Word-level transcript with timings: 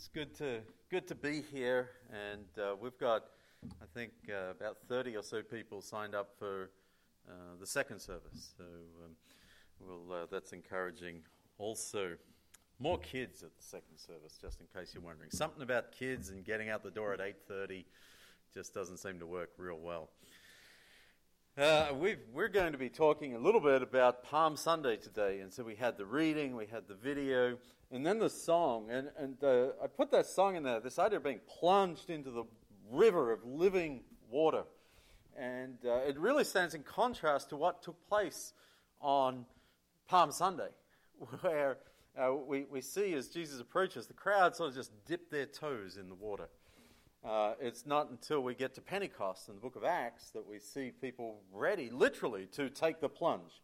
It's 0.00 0.08
good 0.08 0.34
to 0.38 0.60
good 0.90 1.06
to 1.08 1.14
be 1.14 1.42
here, 1.52 1.90
and 2.10 2.46
uh, 2.58 2.74
we've 2.74 2.96
got, 2.96 3.24
I 3.82 3.84
think, 3.92 4.12
uh, 4.30 4.52
about 4.52 4.78
thirty 4.88 5.14
or 5.14 5.22
so 5.22 5.42
people 5.42 5.82
signed 5.82 6.14
up 6.14 6.30
for 6.38 6.70
uh, 7.28 7.32
the 7.60 7.66
second 7.66 8.00
service. 8.00 8.54
So, 8.56 8.64
um, 8.64 9.10
well, 9.78 10.22
uh, 10.22 10.26
that's 10.30 10.54
encouraging. 10.54 11.20
Also, 11.58 12.16
more 12.78 12.96
kids 12.96 13.42
at 13.42 13.54
the 13.54 13.62
second 13.62 13.98
service, 13.98 14.38
just 14.40 14.60
in 14.60 14.66
case 14.74 14.94
you're 14.94 15.02
wondering. 15.02 15.30
Something 15.30 15.62
about 15.62 15.92
kids 15.92 16.30
and 16.30 16.46
getting 16.46 16.70
out 16.70 16.82
the 16.82 16.90
door 16.90 17.12
at 17.12 17.20
eight 17.20 17.42
thirty 17.46 17.84
just 18.54 18.72
doesn't 18.72 18.96
seem 18.96 19.18
to 19.18 19.26
work 19.26 19.50
real 19.58 19.78
well. 19.78 20.08
Uh, 21.58 21.88
we 21.92 22.16
are 22.38 22.48
going 22.48 22.72
to 22.72 22.78
be 22.78 22.88
talking 22.88 23.34
a 23.34 23.38
little 23.38 23.60
bit 23.60 23.82
about 23.82 24.24
Palm 24.24 24.56
Sunday 24.56 24.96
today, 24.96 25.40
and 25.40 25.52
so 25.52 25.62
we 25.62 25.74
had 25.74 25.98
the 25.98 26.06
reading, 26.06 26.56
we 26.56 26.64
had 26.64 26.88
the 26.88 26.94
video, 26.94 27.58
and 27.92 28.06
then 28.06 28.18
the 28.18 28.30
song. 28.30 28.90
And, 28.90 29.08
and 29.18 29.42
uh, 29.42 29.68
I 29.82 29.86
put 29.86 30.10
that 30.12 30.26
song 30.26 30.56
in 30.56 30.62
there, 30.62 30.80
this 30.80 30.98
idea 30.98 31.18
of 31.18 31.24
being 31.24 31.40
plunged 31.58 32.10
into 32.10 32.30
the 32.30 32.44
river 32.90 33.32
of 33.32 33.44
living 33.44 34.02
water. 34.30 34.64
And 35.36 35.78
uh, 35.84 36.00
it 36.06 36.18
really 36.18 36.44
stands 36.44 36.74
in 36.74 36.82
contrast 36.82 37.50
to 37.50 37.56
what 37.56 37.82
took 37.82 37.96
place 38.08 38.52
on 39.00 39.46
Palm 40.08 40.32
Sunday, 40.32 40.68
where 41.40 41.78
uh, 42.18 42.34
we, 42.34 42.66
we 42.70 42.80
see 42.80 43.14
as 43.14 43.28
Jesus 43.28 43.60
approaches, 43.60 44.06
the 44.06 44.14
crowd 44.14 44.54
sort 44.54 44.70
of 44.70 44.74
just 44.74 44.92
dip 45.06 45.30
their 45.30 45.46
toes 45.46 45.96
in 45.96 46.08
the 46.08 46.14
water. 46.14 46.48
Uh, 47.24 47.52
it's 47.60 47.84
not 47.84 48.10
until 48.10 48.40
we 48.40 48.54
get 48.54 48.74
to 48.74 48.80
Pentecost 48.80 49.48
in 49.48 49.54
the 49.54 49.60
book 49.60 49.76
of 49.76 49.84
Acts 49.84 50.30
that 50.30 50.46
we 50.46 50.58
see 50.58 50.90
people 50.90 51.40
ready, 51.52 51.90
literally, 51.90 52.46
to 52.46 52.70
take 52.70 53.00
the 53.00 53.08
plunge 53.08 53.62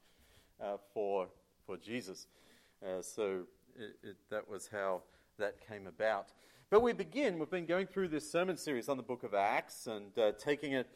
uh, 0.62 0.76
for, 0.92 1.28
for 1.64 1.76
Jesus. 1.78 2.26
Uh, 2.84 3.00
so 3.00 3.44
it, 3.78 4.08
it, 4.08 4.16
that 4.30 4.48
was 4.48 4.68
how 4.68 5.02
that 5.38 5.66
came 5.66 5.86
about. 5.86 6.32
But 6.70 6.82
we 6.82 6.92
begin, 6.92 7.38
we've 7.38 7.50
been 7.50 7.66
going 7.66 7.86
through 7.86 8.08
this 8.08 8.30
sermon 8.30 8.56
series 8.56 8.88
on 8.88 8.96
the 8.96 9.02
book 9.02 9.22
of 9.22 9.34
Acts 9.34 9.86
and 9.86 10.16
uh, 10.18 10.32
taking 10.32 10.72
it 10.72 10.88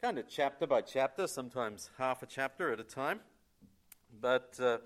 kind 0.00 0.18
of 0.18 0.28
chapter 0.28 0.66
by 0.66 0.80
chapter, 0.80 1.26
sometimes 1.26 1.90
half 1.98 2.22
a 2.22 2.26
chapter 2.26 2.72
at 2.72 2.78
a 2.78 2.84
time. 2.84 3.20
But 4.20 4.58
uh, 4.62 4.78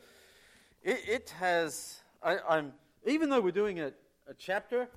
it, 0.83 1.01
it, 1.07 1.31
has, 1.39 2.01
I, 2.23 2.39
I'm, 2.49 2.73
even 3.07 3.29
though 3.29 3.41
we're 3.41 3.53
doing 3.53 3.81
a, 3.81 3.93
a 4.29 4.35
chapter 4.39 4.89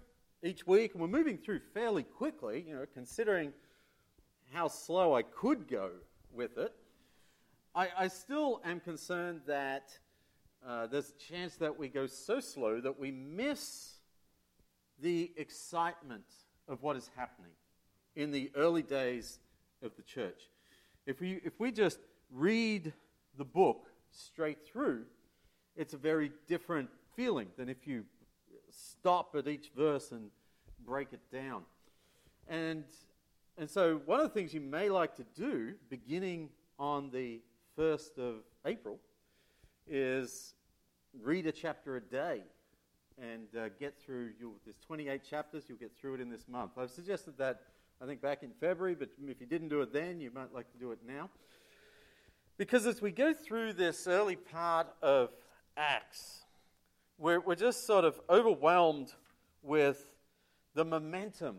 each 0.44 0.66
week, 0.66 0.94
and 0.94 1.02
we're 1.02 1.08
moving 1.08 1.38
through 1.38 1.59
fairly 1.73 2.03
quickly, 2.03 2.64
you 2.67 2.75
know, 2.75 2.86
considering 2.94 3.52
how 4.53 4.67
slow 4.67 5.16
I 5.16 5.23
could 5.23 5.67
go 5.67 5.92
with 6.33 6.58
it, 6.58 6.73
I, 7.73 7.89
I 7.98 8.08
still 8.08 8.61
am 8.64 8.80
concerned 8.80 9.42
that 9.48 9.98
uh, 10.67 10.88
there's 10.88 11.09
a 11.11 11.31
chance 11.31 11.55
that 11.55 11.77
we 11.77 11.88
go 11.88 12.08
so 12.08 12.39
slow 12.39 12.81
that 12.81 12.99
we 12.99 13.11
miss 13.11 13.95
the 14.99 15.31
excitement 15.38 16.25
of 16.67 16.81
what 16.81 16.95
is 16.95 17.09
happening 17.16 17.52
in 18.16 18.31
the 18.31 18.52
early 18.55 18.81
days 18.81 19.39
of 19.83 19.95
the 19.95 20.02
church. 20.02 20.49
If 21.05 21.21
we, 21.21 21.39
if 21.43 21.59
we 21.59 21.71
just 21.71 21.99
read 22.31 22.93
the 23.38 23.45
book 23.45 23.88
straight 24.11 24.66
through, 24.66 25.03
it's 25.75 25.93
a 25.93 25.97
very 25.97 26.31
different 26.47 26.89
feeling 27.16 27.49
than 27.58 27.69
if 27.69 27.86
you 27.86 28.05
stop 28.71 29.36
at 29.36 29.47
each 29.47 29.71
verse 29.75 30.11
and 30.11 30.31
break 30.86 31.09
it 31.13 31.21
down. 31.31 31.63
And, 32.47 32.86
and 33.58 33.69
so, 33.69 34.02
one 34.05 34.19
of 34.19 34.27
the 34.27 34.33
things 34.33 34.53
you 34.53 34.61
may 34.61 34.89
like 34.89 35.16
to 35.17 35.25
do, 35.36 35.73
beginning 35.89 36.49
on 36.80 37.09
the 37.11 37.41
1st 37.77 38.17
of 38.17 38.36
April, 38.66 38.99
is 39.88 40.53
read 41.22 41.47
a 41.47 41.52
chapter 41.52 41.95
a 41.95 42.02
day 42.02 42.41
and 43.22 43.47
uh, 43.58 43.69
get 43.80 43.97
through. 44.00 44.31
there's 44.66 44.77
28 44.86 45.23
chapters, 45.23 45.64
you'll 45.67 45.77
get 45.77 45.95
through 45.95 46.16
it 46.16 46.22
in 46.22 46.30
this 46.30 46.47
month. 46.47 46.72
I've 46.77 46.92
suggested 46.92 47.38
that, 47.38 47.61
I 48.02 48.05
think, 48.05 48.22
back 48.22 48.44
in 48.44 48.52
February, 48.59 48.95
but 48.95 49.09
if 49.27 49.39
you 49.39 49.47
didn't 49.47 49.69
do 49.69 49.81
it 49.81 49.94
then, 49.94 50.19
you 50.19 50.31
might 50.31 50.53
like 50.53 50.72
to 50.72 50.77
do 50.77 50.92
it 50.92 51.00
now. 51.08 51.30
Because 52.58 52.86
as 52.86 53.02
we 53.02 53.11
go 53.11 53.33
through 53.33 53.73
this 53.73 54.08
early 54.08 54.36
part 54.36 54.87
of 55.02 55.30
Acts, 55.77 56.45
we're, 57.17 57.39
we're 57.39 57.55
just 57.55 57.86
sort 57.86 58.05
of 58.05 58.20
overwhelmed 58.30 59.14
with 59.61 60.05
the 60.73 60.86
momentum 60.86 61.58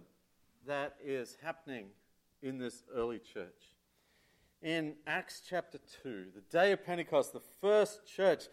that 0.67 0.97
is 1.05 1.37
happening 1.43 1.87
in 2.43 2.59
this 2.59 2.83
early 2.95 3.19
church. 3.19 3.76
In 4.62 4.94
Acts 5.06 5.43
chapter 5.47 5.78
2, 6.03 6.27
the 6.34 6.41
day 6.50 6.72
of 6.72 6.84
Pentecost, 6.84 7.33
the 7.33 7.43
first 7.61 8.06
church, 8.06 8.44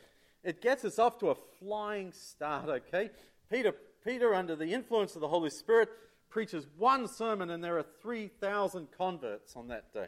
it 0.44 0.62
gets 0.62 0.84
us 0.84 1.00
off 1.00 1.18
to 1.20 1.30
a 1.30 1.36
flying 1.36 2.12
start, 2.12 2.68
okay? 2.70 3.10
Peter, 3.50 3.74
Peter 4.04 4.36
under 4.36 4.56
the 4.56 4.74
influence 4.74 5.16
of 5.16 5.22
the 5.22 5.28
Holy 5.28 5.50
Spirit, 5.50 5.90
preaches 6.30 6.68
one 6.78 7.08
sermon, 7.08 7.50
and 7.50 7.64
there 7.64 7.78
are 7.78 7.86
3,000 8.02 8.88
converts 8.98 9.56
on 9.56 9.70
that 9.70 9.94
day. 9.94 10.08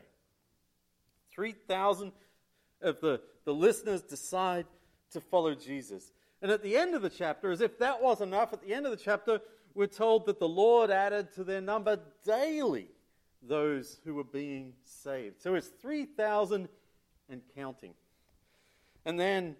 3,000 1.31 2.11
of 2.81 3.00
the, 3.00 3.22
the 3.45 3.53
listeners 3.53 4.01
decide 4.01 4.66
to 5.11 5.22
follow 5.22 5.55
Jesus. 5.55 6.11
And 6.41 6.51
at 6.51 6.61
the 6.61 6.75
end 6.75 6.94
of 6.94 7.01
the 7.01 7.09
chapter, 7.09 7.51
as 7.51 7.61
if 7.61 7.79
that 7.79 8.01
wasn't 8.01 8.34
enough, 8.34 8.51
at 8.53 8.61
the 8.61 8.73
end 8.73 8.85
of 8.85 8.91
the 8.91 8.97
chapter, 8.97 9.39
we're 9.73 9.88
told 9.88 10.25
that 10.25 10.39
the 10.39 10.47
Lord 10.47 10.89
added 10.91 11.31
to 11.34 11.44
their 11.44 11.61
number 11.61 12.00
daily 12.25 12.89
those 13.47 14.00
who 14.03 14.16
were 14.16 14.23
being 14.23 14.73
saved. 14.83 15.41
So 15.41 15.56
it's 15.56 15.67
3,000 15.67 16.67
and 17.29 17.41
counting. 17.56 17.94
And 19.06 19.19
then 19.19 19.56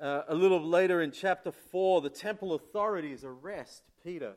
uh, 0.00 0.22
a 0.28 0.34
little 0.34 0.62
later 0.62 1.00
in 1.02 1.10
chapter 1.10 1.52
4, 1.52 2.00
the 2.00 2.10
temple 2.10 2.54
authorities 2.54 3.24
arrest 3.24 3.82
Peter 4.04 4.34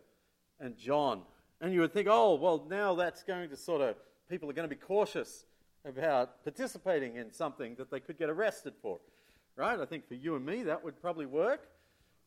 and 0.59 0.77
John. 0.77 1.21
And 1.61 1.73
you 1.73 1.81
would 1.81 1.93
think, 1.93 2.07
oh, 2.09 2.35
well, 2.35 2.65
now 2.69 2.95
that's 2.95 3.23
going 3.23 3.49
to 3.49 3.57
sort 3.57 3.81
of, 3.81 3.95
people 4.29 4.49
are 4.49 4.53
going 4.53 4.67
to 4.69 4.73
be 4.73 4.79
cautious 4.79 5.45
about 5.85 6.43
participating 6.43 7.15
in 7.15 7.31
something 7.31 7.75
that 7.75 7.91
they 7.91 7.99
could 7.99 8.17
get 8.17 8.29
arrested 8.29 8.73
for. 8.81 8.99
Right? 9.55 9.79
I 9.79 9.85
think 9.85 10.07
for 10.07 10.13
you 10.13 10.35
and 10.35 10.45
me, 10.45 10.63
that 10.63 10.83
would 10.83 11.01
probably 11.01 11.25
work. 11.25 11.67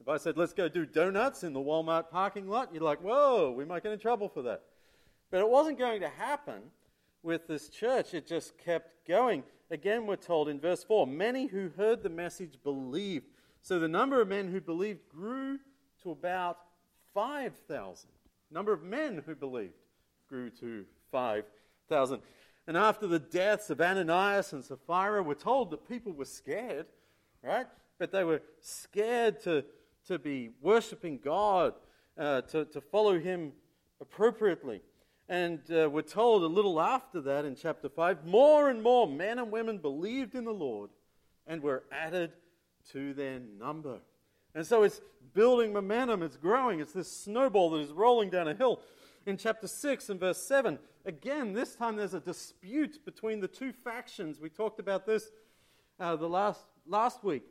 If 0.00 0.08
I 0.08 0.16
said, 0.16 0.36
let's 0.36 0.52
go 0.52 0.68
do 0.68 0.84
donuts 0.84 1.44
in 1.44 1.52
the 1.52 1.60
Walmart 1.60 2.10
parking 2.10 2.48
lot, 2.48 2.70
you're 2.72 2.82
like, 2.82 3.00
whoa, 3.02 3.52
we 3.56 3.64
might 3.64 3.82
get 3.82 3.92
in 3.92 3.98
trouble 3.98 4.28
for 4.28 4.42
that. 4.42 4.62
But 5.32 5.40
it 5.40 5.48
wasn't 5.48 5.78
going 5.78 6.02
to 6.02 6.08
happen 6.10 6.62
with 7.22 7.48
this 7.48 7.68
church. 7.68 8.14
It 8.14 8.26
just 8.26 8.56
kept 8.58 9.08
going. 9.08 9.42
Again, 9.70 10.06
we're 10.06 10.16
told 10.16 10.48
in 10.48 10.60
verse 10.60 10.84
4 10.84 11.06
many 11.06 11.46
who 11.46 11.70
heard 11.76 12.02
the 12.02 12.10
message 12.10 12.58
believed. 12.62 13.24
So 13.62 13.80
the 13.80 13.88
number 13.88 14.20
of 14.20 14.28
men 14.28 14.48
who 14.48 14.60
believed 14.60 15.00
grew 15.08 15.58
to 16.02 16.10
about 16.10 16.58
5,000. 17.14 18.10
Number 18.50 18.74
of 18.74 18.82
men 18.82 19.22
who 19.24 19.34
believed 19.34 19.72
grew 20.28 20.50
to 20.50 20.84
5,000. 21.10 22.20
And 22.66 22.76
after 22.76 23.06
the 23.06 23.18
deaths 23.18 23.70
of 23.70 23.80
Ananias 23.80 24.52
and 24.52 24.62
Sapphira, 24.62 25.22
we're 25.22 25.34
told 25.34 25.70
that 25.70 25.88
people 25.88 26.12
were 26.12 26.26
scared, 26.26 26.86
right? 27.42 27.66
But 27.98 28.12
they 28.12 28.22
were 28.22 28.42
scared 28.60 29.40
to 29.44 29.64
to 30.08 30.18
be 30.18 30.50
worshiping 30.60 31.18
God, 31.22 31.74
uh, 32.18 32.42
to, 32.42 32.64
to 32.66 32.80
follow 32.80 33.18
Him 33.18 33.52
appropriately. 34.00 34.82
And 35.32 35.60
uh, 35.70 35.88
we're 35.88 36.02
told 36.02 36.42
a 36.42 36.46
little 36.46 36.78
after 36.78 37.18
that 37.22 37.46
in 37.46 37.56
chapter 37.56 37.88
5 37.88 38.26
more 38.26 38.68
and 38.68 38.82
more 38.82 39.08
men 39.08 39.38
and 39.38 39.50
women 39.50 39.78
believed 39.78 40.34
in 40.34 40.44
the 40.44 40.52
Lord 40.52 40.90
and 41.46 41.62
were 41.62 41.84
added 41.90 42.32
to 42.90 43.14
their 43.14 43.40
number. 43.58 44.00
And 44.54 44.66
so 44.66 44.82
it's 44.82 45.00
building 45.32 45.72
momentum, 45.72 46.22
it's 46.22 46.36
growing, 46.36 46.80
it's 46.80 46.92
this 46.92 47.10
snowball 47.10 47.70
that 47.70 47.78
is 47.78 47.92
rolling 47.92 48.28
down 48.28 48.46
a 48.46 48.52
hill. 48.54 48.82
In 49.24 49.38
chapter 49.38 49.66
6 49.66 50.10
and 50.10 50.20
verse 50.20 50.36
7, 50.36 50.78
again, 51.06 51.54
this 51.54 51.76
time 51.76 51.96
there's 51.96 52.12
a 52.12 52.20
dispute 52.20 53.02
between 53.06 53.40
the 53.40 53.48
two 53.48 53.72
factions. 53.72 54.38
We 54.38 54.50
talked 54.50 54.80
about 54.80 55.06
this 55.06 55.30
uh, 55.98 56.14
the 56.16 56.28
last, 56.28 56.60
last 56.86 57.24
week 57.24 57.44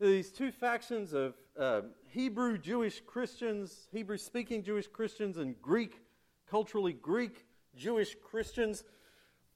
these 0.00 0.32
two 0.32 0.50
factions 0.50 1.12
of 1.12 1.34
uh, 1.56 1.82
Hebrew 2.08 2.58
Jewish 2.58 3.00
Christians, 3.06 3.86
Hebrew 3.92 4.16
speaking 4.16 4.64
Jewish 4.64 4.88
Christians, 4.88 5.36
and 5.36 5.54
Greek, 5.62 6.00
culturally 6.50 6.92
Greek 6.92 7.46
Jewish 7.76 8.16
Christians. 8.22 8.84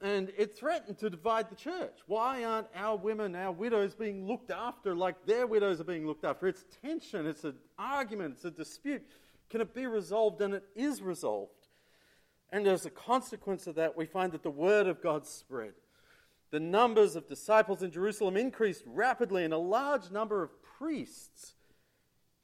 And 0.01 0.33
it 0.37 0.57
threatened 0.57 0.99
to 0.99 1.09
divide 1.09 1.51
the 1.51 1.57
church. 1.57 1.99
Why 2.07 2.45
aren't 2.45 2.67
our 2.75 2.97
women, 2.97 3.35
our 3.35 3.53
widows, 3.53 3.95
being 3.95 4.27
looked 4.27 4.51
after 4.51 4.95
like 4.95 5.25
their 5.25 5.47
widows 5.47 5.81
are 5.81 5.85
being 5.85 6.07
looked 6.07 6.25
after? 6.25 6.47
It's 6.47 6.65
tension, 6.83 7.27
it's 7.27 7.45
an 7.45 7.55
argument, 7.79 8.35
it's 8.35 8.45
a 8.45 8.51
dispute. 8.51 9.03
Can 9.49 9.61
it 9.61 9.75
be 9.75 9.87
resolved? 9.87 10.41
And 10.41 10.55
it 10.55 10.65
is 10.75 11.01
resolved. 11.01 11.53
And 12.51 12.67
as 12.67 12.87
a 12.87 12.91
consequence 12.91 13.67
of 13.67 13.77
that, 13.77 13.97
we 13.97 14.07
find 14.07 14.33
that 14.33 14.43
the 14.43 14.51
word 14.51 14.87
of 14.87 15.03
God 15.03 15.27
spread. 15.27 15.73
The 16.51 16.61
numbers 16.61 17.17
of 17.17 17.27
disciples 17.27 17.83
in 17.83 17.91
Jerusalem 17.91 18.37
increased 18.37 18.85
rapidly, 18.87 19.45
and 19.45 19.53
a 19.53 19.59
large 19.59 20.11
number 20.11 20.43
of 20.43 20.51
priests 20.79 21.55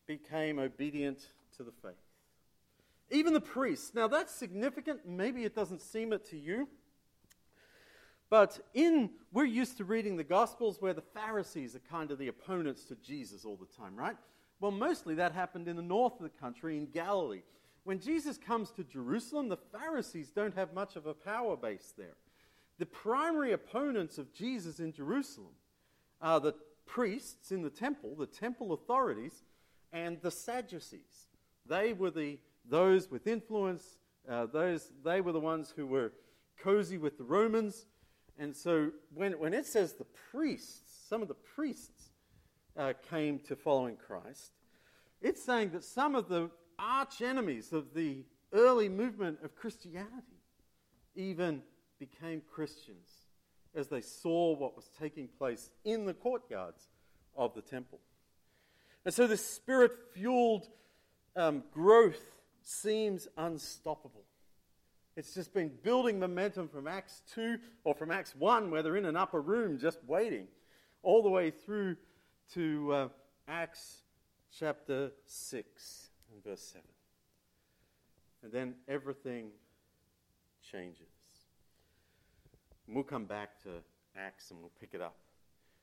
became 0.06 0.58
obedient 0.58 1.28
to 1.56 1.62
the 1.62 1.70
faith. 1.70 2.09
Even 3.10 3.32
the 3.32 3.40
priests. 3.40 3.92
Now, 3.94 4.08
that's 4.08 4.34
significant. 4.34 5.06
Maybe 5.06 5.44
it 5.44 5.54
doesn't 5.54 5.82
seem 5.82 6.12
it 6.12 6.24
to 6.30 6.38
you. 6.38 6.68
But 8.28 8.60
in 8.74 9.10
we're 9.32 9.44
used 9.44 9.76
to 9.78 9.84
reading 9.84 10.16
the 10.16 10.24
Gospels 10.24 10.80
where 10.80 10.94
the 10.94 11.02
Pharisees 11.02 11.74
are 11.74 11.80
kind 11.90 12.10
of 12.10 12.18
the 12.18 12.28
opponents 12.28 12.84
to 12.84 12.96
Jesus 12.96 13.44
all 13.44 13.56
the 13.56 13.66
time, 13.76 13.96
right? 13.96 14.16
Well, 14.60 14.70
mostly 14.70 15.14
that 15.16 15.32
happened 15.32 15.66
in 15.66 15.76
the 15.76 15.82
north 15.82 16.14
of 16.14 16.22
the 16.22 16.40
country, 16.40 16.76
in 16.76 16.86
Galilee. 16.86 17.42
when 17.84 17.98
Jesus 17.98 18.36
comes 18.36 18.70
to 18.72 18.84
Jerusalem, 18.84 19.48
the 19.48 19.56
Pharisees 19.56 20.30
don't 20.30 20.54
have 20.54 20.74
much 20.74 20.96
of 20.96 21.06
a 21.06 21.14
power 21.14 21.56
base 21.56 21.92
there. 21.96 22.16
The 22.78 22.86
primary 22.86 23.52
opponents 23.52 24.18
of 24.18 24.32
Jesus 24.32 24.80
in 24.80 24.92
Jerusalem 24.92 25.54
are 26.20 26.40
the 26.40 26.54
priests 26.86 27.52
in 27.52 27.62
the 27.62 27.70
temple, 27.70 28.14
the 28.16 28.26
temple 28.26 28.72
authorities, 28.72 29.42
and 29.92 30.20
the 30.22 30.30
Sadducees. 30.30 31.28
They 31.66 31.92
were 31.92 32.10
the, 32.10 32.38
those 32.68 33.10
with 33.10 33.26
influence, 33.26 33.98
uh, 34.28 34.46
those, 34.46 34.90
they 35.04 35.20
were 35.20 35.32
the 35.32 35.40
ones 35.40 35.72
who 35.74 35.86
were 35.86 36.12
cozy 36.62 36.98
with 36.98 37.18
the 37.18 37.24
Romans. 37.24 37.86
And 38.38 38.54
so 38.54 38.90
when, 39.14 39.32
when 39.38 39.54
it 39.54 39.66
says 39.66 39.94
the 39.94 40.06
priests, 40.30 41.06
some 41.08 41.22
of 41.22 41.28
the 41.28 41.34
priests 41.34 42.10
uh, 42.76 42.92
came 43.10 43.38
to 43.40 43.56
following 43.56 43.96
Christ, 43.96 44.52
it's 45.20 45.42
saying 45.42 45.70
that 45.70 45.84
some 45.84 46.14
of 46.14 46.28
the 46.28 46.50
arch 46.78 47.20
enemies 47.20 47.72
of 47.72 47.92
the 47.94 48.24
early 48.52 48.88
movement 48.88 49.38
of 49.44 49.54
Christianity 49.54 50.40
even 51.14 51.62
became 51.98 52.40
Christians 52.52 53.08
as 53.74 53.88
they 53.88 54.00
saw 54.00 54.56
what 54.56 54.74
was 54.74 54.90
taking 54.98 55.28
place 55.28 55.70
in 55.84 56.06
the 56.06 56.14
courtyards 56.14 56.88
of 57.36 57.54
the 57.54 57.62
temple. 57.62 58.00
And 59.04 59.14
so 59.14 59.26
the 59.26 59.36
spirit 59.36 59.92
fueled 60.12 60.68
um, 61.36 61.62
growth 61.72 62.39
seems 62.62 63.28
unstoppable. 63.36 64.24
It's 65.16 65.34
just 65.34 65.52
been 65.52 65.70
building 65.82 66.18
momentum 66.18 66.68
from 66.68 66.86
Acts 66.86 67.22
2 67.34 67.58
or 67.84 67.94
from 67.94 68.10
Acts 68.10 68.34
1, 68.36 68.70
where 68.70 68.82
they're 68.82 68.96
in 68.96 69.06
an 69.06 69.16
upper 69.16 69.40
room 69.40 69.78
just 69.78 69.98
waiting, 70.06 70.46
all 71.02 71.22
the 71.22 71.28
way 71.28 71.50
through 71.50 71.96
to 72.54 72.92
uh, 72.92 73.08
Acts 73.48 74.02
chapter 74.56 75.10
6 75.26 76.08
and 76.32 76.44
verse 76.44 76.62
7. 76.62 76.82
And 78.42 78.52
then 78.52 78.74
everything 78.88 79.50
changes. 80.70 81.06
And 82.86 82.94
we'll 82.94 83.04
come 83.04 83.24
back 83.24 83.62
to 83.64 83.70
Acts 84.16 84.50
and 84.50 84.60
we'll 84.60 84.72
pick 84.80 84.94
it 84.94 85.00
up. 85.00 85.16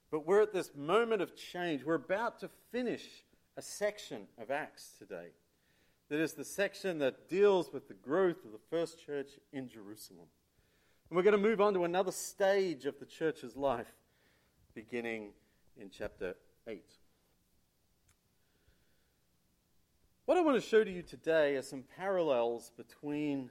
But 0.09 0.25
we're 0.25 0.41
at 0.41 0.53
this 0.53 0.71
moment 0.75 1.21
of 1.21 1.35
change. 1.35 1.83
We're 1.83 1.95
about 1.95 2.39
to 2.39 2.49
finish 2.71 3.05
a 3.57 3.61
section 3.61 4.27
of 4.37 4.51
Acts 4.51 4.93
today. 4.97 5.27
That 6.09 6.19
is 6.19 6.33
the 6.33 6.45
section 6.45 6.99
that 6.99 7.27
deals 7.27 7.73
with 7.73 7.87
the 7.87 7.93
growth 7.93 8.45
of 8.45 8.51
the 8.51 8.59
first 8.69 9.03
church 9.05 9.31
in 9.51 9.67
Jerusalem. 9.67 10.27
And 11.09 11.17
we're 11.17 11.23
going 11.23 11.33
to 11.33 11.37
move 11.37 11.59
on 11.59 11.73
to 11.73 11.83
another 11.83 12.11
stage 12.11 12.85
of 12.85 12.99
the 12.99 13.05
church's 13.05 13.55
life, 13.55 13.91
beginning 14.73 15.31
in 15.79 15.89
chapter 15.89 16.35
8. 16.65 16.83
What 20.25 20.37
I 20.37 20.41
want 20.41 20.61
to 20.61 20.67
show 20.67 20.83
to 20.83 20.91
you 20.91 21.01
today 21.01 21.55
are 21.55 21.61
some 21.61 21.83
parallels 21.97 22.71
between 22.75 23.49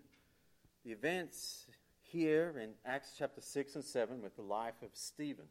the 0.84 0.92
events 0.92 1.66
here 2.02 2.54
in 2.62 2.70
Acts 2.84 3.14
chapter 3.18 3.40
6 3.40 3.74
and 3.74 3.84
7 3.84 4.22
with 4.22 4.36
the 4.36 4.42
life 4.42 4.82
of 4.82 4.90
Stephen 4.92 5.46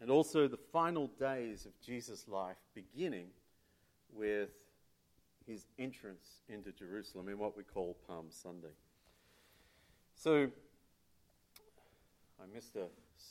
and 0.00 0.10
also 0.10 0.46
the 0.46 0.58
final 0.72 1.06
days 1.18 1.66
of 1.66 1.80
Jesus' 1.80 2.26
life, 2.28 2.56
beginning 2.74 3.28
with 4.12 4.50
his 5.46 5.66
entrance 5.78 6.40
into 6.48 6.72
Jerusalem 6.72 7.28
in 7.28 7.38
what 7.38 7.56
we 7.56 7.62
call 7.62 7.96
Palm 8.06 8.26
Sunday. 8.30 8.74
So, 10.14 10.48
I 12.40 12.54
missed 12.54 12.76
a 12.76 12.86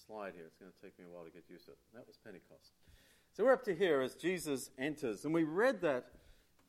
slide 0.08 0.34
here. 0.36 0.46
It's 0.46 0.56
going 0.56 0.72
to 0.72 0.82
take 0.82 0.98
me 0.98 1.06
a 1.06 1.14
while 1.14 1.26
to 1.26 1.32
get 1.32 1.44
used 1.50 1.66
to 1.66 1.72
it. 1.72 1.78
That 1.94 2.08
was 2.08 2.18
Pentecost. 2.24 2.72
So, 3.34 3.44
we're 3.44 3.54
up 3.54 3.64
to 3.66 3.76
here 3.76 4.02
as 4.02 4.16
Jesus 4.16 4.70
enters, 4.78 5.26
and 5.26 5.34
we 5.34 5.44
read 5.44 5.82
that 5.82 6.06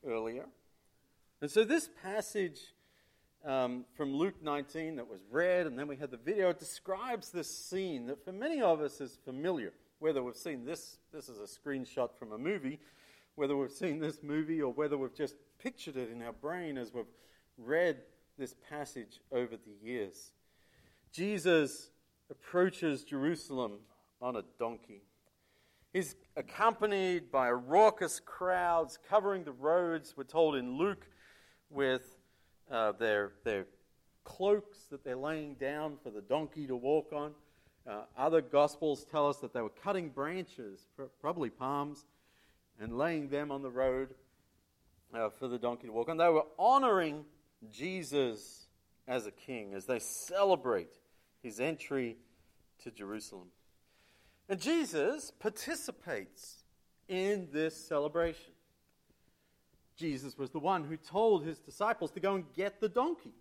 earlier. 0.07 0.47
And 1.41 1.51
so, 1.51 1.65
this 1.65 1.89
passage 2.03 2.75
um, 3.45 3.85
from 3.97 4.15
Luke 4.15 4.43
19 4.43 4.97
that 4.97 5.09
was 5.09 5.21
read, 5.31 5.67
and 5.67 5.79
then 5.79 5.87
we 5.87 5.97
had 5.97 6.11
the 6.11 6.17
video, 6.17 6.51
it 6.51 6.59
describes 6.59 7.31
this 7.31 7.49
scene 7.49 8.07
that 8.07 8.25
for 8.25 8.33
many 8.33 8.61
of 8.61 8.81
us 8.81 9.01
is 9.01 9.19
familiar 9.25 9.73
whether 9.99 10.23
we've 10.23 10.37
seen 10.37 10.65
this, 10.65 10.99
this 11.13 11.29
is 11.29 11.39
a 11.39 11.61
screenshot 11.61 12.11
from 12.19 12.33
a 12.33 12.39
movie, 12.39 12.79
whether 13.37 13.57
we've 13.57 13.71
seen 13.71 14.01
this 14.01 14.23
movie 14.23 14.61
or 14.61 14.73
whether 14.73 14.99
we've 14.99 15.15
just 15.15 15.37
pictured 15.63 15.97
it 15.97 16.11
in 16.11 16.23
our 16.23 16.33
brain 16.33 16.77
as 16.77 16.93
we've 16.93 17.05
read 17.59 17.99
this 18.39 18.55
passage 18.69 19.21
over 19.31 19.57
the 19.57 19.87
years. 19.87 20.33
Jesus 21.13 21.91
approaches 22.31 23.05
Jerusalem 23.05 23.79
on 24.21 24.37
a 24.37 24.43
donkey. 24.59 25.03
He's 25.93 26.15
accompanied 26.37 27.31
by 27.31 27.51
raucous 27.51 28.21
crowds 28.21 28.99
covering 29.09 29.45
the 29.45 29.53
roads, 29.53 30.15
we're 30.17 30.25
told 30.25 30.57
in 30.57 30.77
Luke, 30.77 31.07
with 31.71 32.19
uh, 32.71 32.93
their, 32.93 33.33
their 33.45 33.67
cloaks 34.25 34.81
that 34.91 35.05
they're 35.05 35.17
laying 35.17 35.55
down 35.55 35.97
for 36.03 36.11
the 36.11 36.21
donkey 36.21 36.67
to 36.67 36.77
walk 36.77 37.13
on. 37.13 37.33
Uh, 37.89 38.03
other 38.19 38.41
gospels 38.41 39.05
tell 39.05 39.29
us 39.29 39.39
that 39.39 39.55
they 39.55 39.61
were 39.61 39.71
cutting 39.71 40.09
branches, 40.11 40.87
probably 41.21 41.49
palms, 41.49 42.05
and 42.81 42.97
laying 42.97 43.29
them 43.29 43.51
on 43.51 43.63
the 43.63 43.71
road 43.71 44.15
uh, 45.15 45.31
for 45.31 45.49
the 45.49 45.59
donkey 45.59 45.87
to 45.87 45.93
walk 45.93 46.09
on. 46.09 46.17
They 46.17 46.29
were 46.29 46.47
honoring 46.59 47.25
Jesus 47.71 48.67
as 49.09 49.27
a 49.27 49.31
king 49.31 49.75
as 49.75 49.87
they 49.87 49.99
celebrate 49.99 50.99
his 51.43 51.61
entry 51.61 52.17
to 52.83 52.91
Jerusalem. 52.91 53.49
And 54.49 54.61
Jesus 54.61 55.33
participates 55.39 56.65
in 57.09 57.49
this 57.53 57.75
celebration. 57.75 58.53
Jesus 59.97 60.37
was 60.37 60.51
the 60.51 60.59
one 60.59 60.85
who 60.85 60.97
told 60.97 61.45
his 61.45 61.59
disciples 61.59 62.11
to 62.13 62.21
go 62.21 62.35
and 62.35 62.45
get 62.55 62.81
the 62.81 62.89
donkey. 62.89 63.33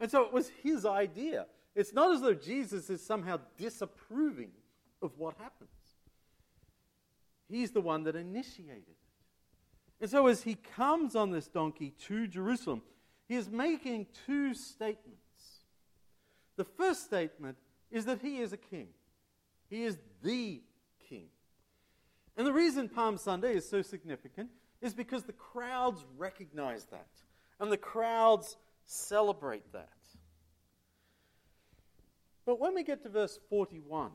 And 0.00 0.10
so 0.10 0.22
it 0.22 0.32
was 0.32 0.50
his 0.62 0.86
idea. 0.86 1.46
It's 1.74 1.92
not 1.92 2.12
as 2.12 2.22
though 2.22 2.34
Jesus 2.34 2.88
is 2.88 3.04
somehow 3.04 3.38
disapproving 3.58 4.50
of 5.02 5.12
what 5.18 5.36
happens. 5.38 5.70
He's 7.48 7.70
the 7.70 7.80
one 7.80 8.04
that 8.04 8.16
initiated 8.16 8.84
it. 8.88 8.96
And 10.00 10.10
so, 10.10 10.26
as 10.26 10.42
he 10.42 10.54
comes 10.54 11.16
on 11.16 11.30
this 11.30 11.48
donkey 11.48 11.94
to 12.06 12.26
Jerusalem, 12.26 12.82
he 13.26 13.34
is 13.34 13.50
making 13.50 14.06
two 14.26 14.54
statements. 14.54 15.18
The 16.56 16.64
first 16.64 17.04
statement 17.04 17.56
is 17.90 18.04
that 18.04 18.20
he 18.20 18.38
is 18.38 18.52
a 18.52 18.56
king, 18.56 18.88
he 19.68 19.84
is 19.84 19.98
the 20.22 20.62
king. 21.08 21.28
And 22.36 22.46
the 22.46 22.52
reason 22.52 22.88
Palm 22.88 23.16
Sunday 23.18 23.56
is 23.56 23.68
so 23.68 23.82
significant 23.82 24.50
is 24.80 24.94
because 24.94 25.24
the 25.24 25.32
crowds 25.32 26.04
recognize 26.16 26.84
that, 26.86 27.08
and 27.58 27.72
the 27.72 27.76
crowds 27.76 28.56
celebrate 28.86 29.72
that. 29.72 29.88
But 32.46 32.60
when 32.60 32.74
we 32.74 32.84
get 32.84 33.02
to 33.02 33.08
verse 33.08 33.38
41, 33.50 34.10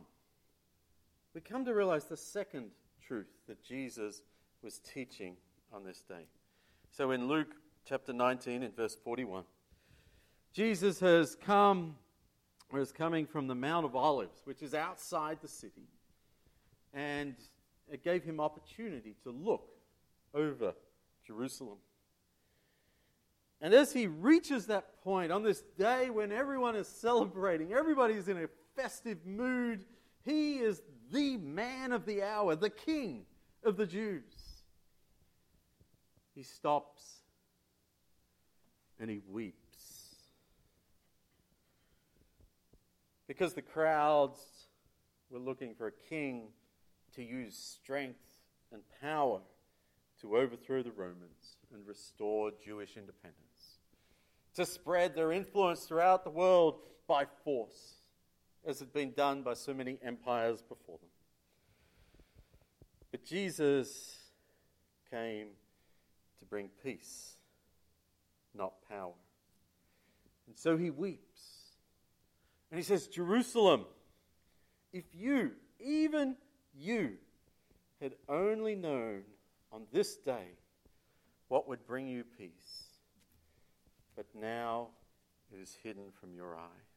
we 1.34 1.42
come 1.42 1.66
to 1.66 1.74
realize 1.74 2.06
the 2.06 2.18
second 2.18 2.72
truth 3.08 3.28
that 3.48 3.64
Jesus 3.64 4.22
was 4.62 4.80
teaching 4.80 5.36
on 5.74 5.84
this 5.84 6.02
day. 6.08 6.26
So 6.92 7.12
in 7.12 7.28
Luke 7.28 7.56
chapter 7.86 8.14
19, 8.14 8.64
and 8.64 8.76
verse 8.76 8.96
41, 9.04 9.44
Jesus 10.54 11.00
has 11.00 11.36
come, 11.36 11.96
or 12.72 12.80
is 12.80 12.92
coming 12.92 13.26
from 13.26 13.48
the 13.48 13.56
Mount 13.56 13.86
of 13.86 13.96
Olives, 13.96 14.42
which 14.46 14.62
is 14.62 14.74
outside 14.74 15.40
the 15.42 15.48
city, 15.48 15.88
and 16.94 17.36
it 17.92 18.04
gave 18.04 18.24
him 18.24 18.40
opportunity 18.40 19.16
to 19.24 19.32
look 19.32 19.70
over 20.34 20.74
Jerusalem. 21.26 21.78
And 23.62 23.74
as 23.74 23.94
he 23.94 24.08
reaches 24.08 24.68
that 24.68 25.02
point 25.04 25.32
on 25.32 25.44
this 25.44 25.64
day 25.78 26.10
when 26.10 26.32
everyone 26.32 26.76
is 26.76 26.88
celebrating, 26.88 27.74
everybody's 27.74 28.28
in 28.28 28.38
a 28.38 28.48
festive 28.76 29.26
mood, 29.26 29.86
he 30.26 30.58
is 30.58 30.82
the 31.14 31.38
man 31.38 31.92
of 31.94 32.06
the 32.06 32.24
hour, 32.24 32.56
the 32.56 32.70
king 32.70 33.26
of 33.64 33.78
the 33.78 33.86
Jews. 33.86 34.24
He 36.36 36.44
stops 36.44 37.22
and 39.00 39.10
he 39.10 39.22
weeps. 39.30 39.58
Because 43.28 43.54
the 43.54 43.62
crowds 43.62 44.40
were 45.30 45.40
looking 45.40 45.76
for 45.76 45.88
a 45.88 45.92
king 46.10 46.50
to 47.16 47.24
use 47.24 47.56
strength 47.56 48.26
and 48.72 48.82
power 49.00 49.40
to 50.22 50.36
overthrow 50.36 50.82
the 50.84 50.92
Romans 50.92 51.58
and 51.74 51.88
restore 51.88 52.52
Jewish 52.64 52.98
independence 52.98 53.44
to 54.56 54.66
spread 54.66 55.16
their 55.16 55.32
influence 55.32 55.86
throughout 55.86 56.24
the 56.24 56.30
world 56.30 56.80
by 57.08 57.26
force, 57.44 58.03
as 58.66 58.80
had 58.80 58.94
been 58.94 59.12
done 59.12 59.42
by 59.42 59.54
so 59.54 59.74
many 59.74 60.00
empires 60.04 60.62
before 60.62 60.98
them. 60.98 61.10
But 63.12 63.26
Jesus 63.26 64.16
came 65.10 65.48
to 66.40 66.46
bring 66.46 66.70
peace, 66.84 67.36
not 68.56 68.74
power. 68.90 69.14
And 70.48 70.58
so 70.58 70.78
he 70.78 70.90
weeps. 70.90 71.42
And 72.72 72.80
he 72.80 72.84
says, 72.84 73.08
Jerusalem, 73.08 73.86
if 74.92 75.06
you, 75.14 75.52
even 75.80 76.36
you, 76.76 77.14
had 78.02 78.16
only 78.28 78.76
known 78.76 79.22
on 79.72 79.84
this 79.92 80.18
day 80.18 80.58
what 81.48 81.68
would 81.68 81.86
bring 81.86 82.08
you 82.08 82.24
peace 82.38 82.84
but 84.16 84.26
now 84.40 84.90
it 85.52 85.60
is 85.60 85.78
hidden 85.84 86.12
from 86.20 86.34
your 86.34 86.56
eyes. 86.56 86.93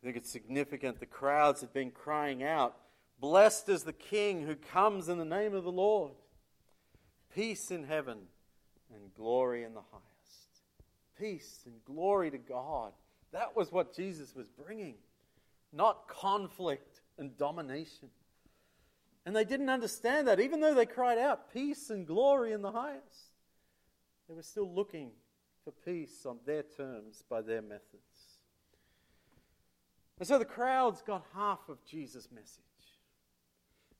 I 0.00 0.06
think 0.06 0.16
it's 0.16 0.30
significant 0.30 0.98
the 0.98 1.06
crowds 1.06 1.60
had 1.60 1.72
been 1.72 1.90
crying 1.90 2.42
out, 2.42 2.76
Blessed 3.20 3.68
is 3.68 3.82
the 3.82 3.92
King 3.92 4.46
who 4.46 4.54
comes 4.54 5.08
in 5.10 5.18
the 5.18 5.24
name 5.26 5.54
of 5.54 5.64
the 5.64 5.72
Lord. 5.72 6.12
Peace 7.34 7.70
in 7.70 7.84
heaven 7.84 8.18
and 8.94 9.14
glory 9.14 9.62
in 9.62 9.74
the 9.74 9.80
highest. 9.80 10.62
Peace 11.18 11.60
and 11.66 11.74
glory 11.84 12.30
to 12.30 12.38
God. 12.38 12.92
That 13.32 13.54
was 13.54 13.70
what 13.70 13.94
Jesus 13.94 14.34
was 14.34 14.48
bringing, 14.48 14.94
not 15.72 16.08
conflict 16.08 17.02
and 17.18 17.36
domination. 17.36 18.08
And 19.26 19.36
they 19.36 19.44
didn't 19.44 19.68
understand 19.68 20.26
that, 20.28 20.40
even 20.40 20.60
though 20.60 20.74
they 20.74 20.86
cried 20.86 21.18
out, 21.18 21.52
Peace 21.52 21.90
and 21.90 22.06
glory 22.06 22.52
in 22.52 22.62
the 22.62 22.72
highest. 22.72 23.30
They 24.28 24.34
were 24.34 24.42
still 24.42 24.72
looking 24.72 25.10
for 25.62 25.72
peace 25.84 26.24
on 26.24 26.38
their 26.46 26.62
terms 26.62 27.22
by 27.28 27.42
their 27.42 27.62
methods. 27.62 28.09
And 30.20 30.28
so 30.28 30.38
the 30.38 30.44
crowds 30.44 31.02
got 31.02 31.24
half 31.34 31.68
of 31.68 31.82
Jesus' 31.84 32.28
message. 32.30 32.60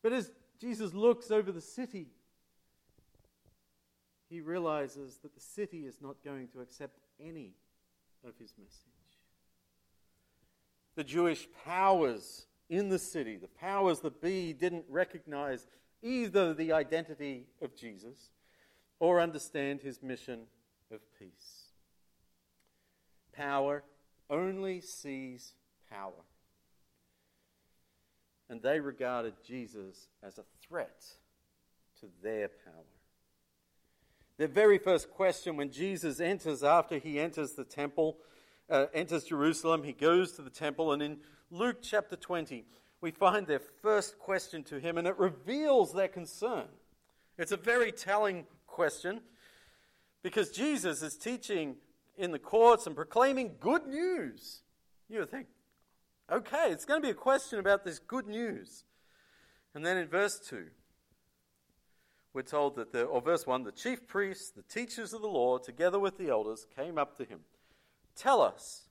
But 0.02 0.12
as 0.12 0.30
Jesus 0.60 0.92
looks 0.92 1.30
over 1.30 1.50
the 1.50 1.62
city, 1.62 2.08
he 4.28 4.42
realizes 4.42 5.16
that 5.22 5.34
the 5.34 5.40
city 5.40 5.86
is 5.86 6.02
not 6.02 6.22
going 6.22 6.48
to 6.48 6.60
accept 6.60 6.98
any 7.18 7.54
of 8.22 8.34
his 8.38 8.52
message. 8.58 8.84
The 10.94 11.04
Jewish 11.04 11.48
powers 11.64 12.46
in 12.68 12.90
the 12.90 12.98
city, 12.98 13.38
the 13.38 13.48
powers 13.48 14.00
that 14.00 14.20
be, 14.20 14.52
didn't 14.52 14.84
recognize 14.90 15.66
either 16.02 16.52
the 16.52 16.72
identity 16.72 17.46
of 17.62 17.74
Jesus 17.74 18.30
or 18.98 19.20
understand 19.20 19.80
his 19.80 20.02
mission 20.02 20.42
of 20.92 21.00
peace. 21.18 21.70
Power 23.32 23.82
only 24.28 24.82
sees 24.82 25.54
power. 25.90 26.24
And 28.48 28.62
they 28.62 28.80
regarded 28.80 29.34
Jesus 29.46 30.08
as 30.22 30.38
a 30.38 30.44
threat 30.66 31.04
to 32.00 32.06
their 32.22 32.48
power. 32.48 32.84
Their 34.38 34.48
very 34.48 34.78
first 34.78 35.10
question 35.10 35.56
when 35.56 35.70
Jesus 35.70 36.18
enters, 36.18 36.64
after 36.64 36.98
he 36.98 37.20
enters 37.20 37.52
the 37.52 37.64
temple, 37.64 38.16
uh, 38.70 38.86
enters 38.94 39.24
Jerusalem, 39.24 39.82
he 39.82 39.92
goes 39.92 40.32
to 40.32 40.42
the 40.42 40.50
temple, 40.50 40.92
and 40.92 41.02
in 41.02 41.18
Luke 41.50 41.78
chapter 41.82 42.16
20, 42.16 42.64
we 43.00 43.10
find 43.10 43.46
their 43.46 43.60
first 43.82 44.18
question 44.18 44.62
to 44.64 44.78
him, 44.78 44.98
and 44.98 45.06
it 45.06 45.18
reveals 45.18 45.92
their 45.92 46.08
concern. 46.08 46.66
It's 47.38 47.52
a 47.52 47.56
very 47.56 47.92
telling 47.92 48.46
question 48.66 49.20
because 50.22 50.50
Jesus 50.50 51.02
is 51.02 51.16
teaching 51.16 51.76
in 52.16 52.30
the 52.30 52.38
courts 52.38 52.86
and 52.86 52.94
proclaiming 52.94 53.56
good 53.60 53.86
news. 53.86 54.62
You 55.08 55.20
would 55.20 55.30
think, 55.30 55.46
okay, 56.30 56.70
it's 56.70 56.84
going 56.84 57.00
to 57.00 57.06
be 57.06 57.10
a 57.10 57.14
question 57.14 57.58
about 57.58 57.84
this 57.84 57.98
good 57.98 58.26
news. 58.26 58.84
And 59.74 59.84
then 59.84 59.96
in 59.96 60.08
verse 60.08 60.38
2, 60.48 60.66
we're 62.32 62.42
told 62.42 62.76
that 62.76 62.92
the, 62.92 63.04
or 63.04 63.20
verse 63.20 63.46
1, 63.46 63.64
the 63.64 63.72
chief 63.72 64.06
priests, 64.06 64.50
the 64.50 64.62
teachers 64.62 65.12
of 65.12 65.20
the 65.20 65.28
law, 65.28 65.58
together 65.58 65.98
with 65.98 66.16
the 66.18 66.28
elders, 66.28 66.66
came 66.76 66.98
up 66.98 67.16
to 67.16 67.24
him. 67.24 67.40
Tell 68.16 68.40
us, 68.40 68.88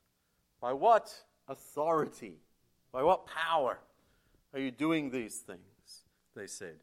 by 0.62 0.74
what 0.74 1.13
authority, 1.48 2.39
by 2.91 3.03
what 3.03 3.27
power 3.27 3.79
are 4.53 4.60
you 4.60 4.72
doing 4.72 5.10
these 5.10 5.39
things? 5.39 5.60
They 6.36 6.48
said. 6.48 6.75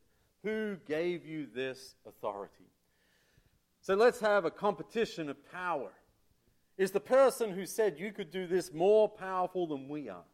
Who 0.45 0.77
gave 0.87 1.27
you 1.27 1.47
this 1.53 1.97
authority? 2.07 2.71
So 3.81 3.95
let's 3.95 4.21
have 4.21 4.45
a 4.45 4.51
competition 4.51 5.29
of 5.29 5.37
power. 5.51 5.91
Is 6.79 6.91
the 6.91 7.01
person 7.01 7.51
who 7.51 7.67
said 7.67 7.99
you 7.99 8.13
could 8.13 8.31
do 8.31 8.47
this 8.47 8.73
more 8.73 9.09
powerful 9.09 9.67
than 9.67 9.89
we 9.89 10.09
are? 10.09 10.25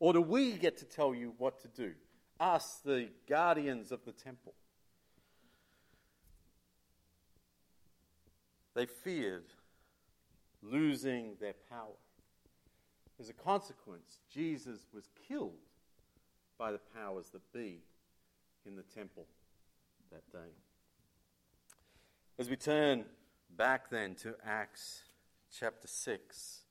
Or 0.00 0.12
do 0.12 0.20
we 0.20 0.52
get 0.52 0.76
to 0.78 0.84
tell 0.84 1.14
you 1.14 1.34
what 1.38 1.60
to 1.62 1.68
do? 1.68 1.92
Us, 2.40 2.80
the 2.84 3.08
guardians 3.28 3.92
of 3.92 4.04
the 4.04 4.12
temple. 4.12 4.54
They 8.74 8.86
feared 8.86 9.44
losing 10.62 11.36
their 11.40 11.54
power. 11.70 11.96
As 13.20 13.28
a 13.28 13.32
consequence, 13.32 14.18
Jesus 14.32 14.86
was 14.92 15.08
killed 15.28 15.52
by 16.58 16.72
the 16.72 16.80
powers 16.94 17.28
that 17.30 17.52
be 17.52 17.78
in 18.66 18.74
the 18.74 18.82
temple 18.82 19.26
that 20.10 20.28
day. 20.32 20.52
As 22.38 22.50
we 22.50 22.56
turn 22.56 23.04
back 23.56 23.90
then 23.90 24.16
to 24.16 24.34
Acts 24.44 25.02
chapter 25.56 25.86
6, 25.86 26.63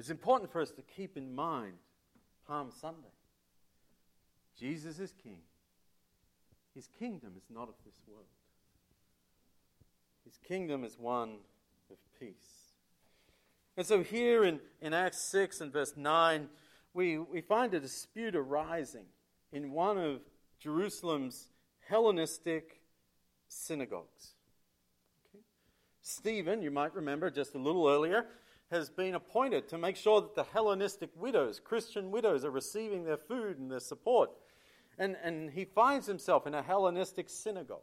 it's 0.00 0.08
important 0.08 0.50
for 0.50 0.62
us 0.62 0.70
to 0.70 0.80
keep 0.80 1.18
in 1.18 1.34
mind 1.34 1.74
Palm 2.48 2.70
Sunday. 2.80 3.12
Jesus 4.58 4.98
is 4.98 5.12
king. 5.22 5.40
His 6.74 6.88
kingdom 6.98 7.34
is 7.36 7.42
not 7.50 7.68
of 7.68 7.74
this 7.84 8.00
world. 8.08 8.24
His 10.24 10.38
kingdom 10.48 10.84
is 10.84 10.98
one 10.98 11.36
of 11.90 11.98
peace. 12.18 12.32
And 13.76 13.84
so 13.84 14.02
here 14.02 14.42
in, 14.42 14.60
in 14.80 14.94
Acts 14.94 15.30
6 15.32 15.60
and 15.60 15.70
verse 15.70 15.92
9, 15.94 16.48
we, 16.94 17.18
we 17.18 17.42
find 17.42 17.74
a 17.74 17.80
dispute 17.80 18.34
arising 18.34 19.04
in 19.52 19.70
one 19.70 19.98
of 19.98 20.22
Jerusalem's 20.58 21.48
Hellenistic 21.86 22.80
synagogues. 23.48 24.32
Okay. 25.28 25.44
Stephen, 26.00 26.62
you 26.62 26.70
might 26.70 26.94
remember 26.94 27.28
just 27.30 27.54
a 27.54 27.58
little 27.58 27.86
earlier, 27.86 28.24
has 28.70 28.88
been 28.88 29.14
appointed 29.14 29.68
to 29.68 29.78
make 29.78 29.96
sure 29.96 30.20
that 30.20 30.34
the 30.34 30.44
Hellenistic 30.44 31.10
widows, 31.16 31.60
Christian 31.62 32.10
widows, 32.10 32.44
are 32.44 32.50
receiving 32.50 33.04
their 33.04 33.16
food 33.16 33.58
and 33.58 33.70
their 33.70 33.80
support. 33.80 34.30
And, 34.98 35.16
and 35.22 35.50
he 35.50 35.64
finds 35.64 36.06
himself 36.06 36.46
in 36.46 36.54
a 36.54 36.62
Hellenistic 36.62 37.28
synagogue. 37.28 37.80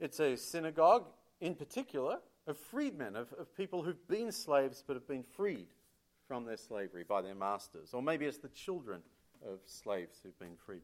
It's 0.00 0.18
a 0.18 0.36
synagogue, 0.36 1.06
in 1.40 1.54
particular, 1.54 2.18
of 2.46 2.58
freedmen, 2.58 3.16
of, 3.16 3.32
of 3.38 3.54
people 3.56 3.82
who've 3.82 4.08
been 4.08 4.32
slaves 4.32 4.82
but 4.86 4.94
have 4.94 5.08
been 5.08 5.22
freed 5.22 5.68
from 6.26 6.44
their 6.44 6.56
slavery 6.56 7.04
by 7.04 7.22
their 7.22 7.34
masters. 7.34 7.94
Or 7.94 8.02
maybe 8.02 8.26
it's 8.26 8.38
the 8.38 8.48
children 8.48 9.00
of 9.46 9.60
slaves 9.66 10.18
who've 10.22 10.38
been 10.38 10.56
freed. 10.56 10.82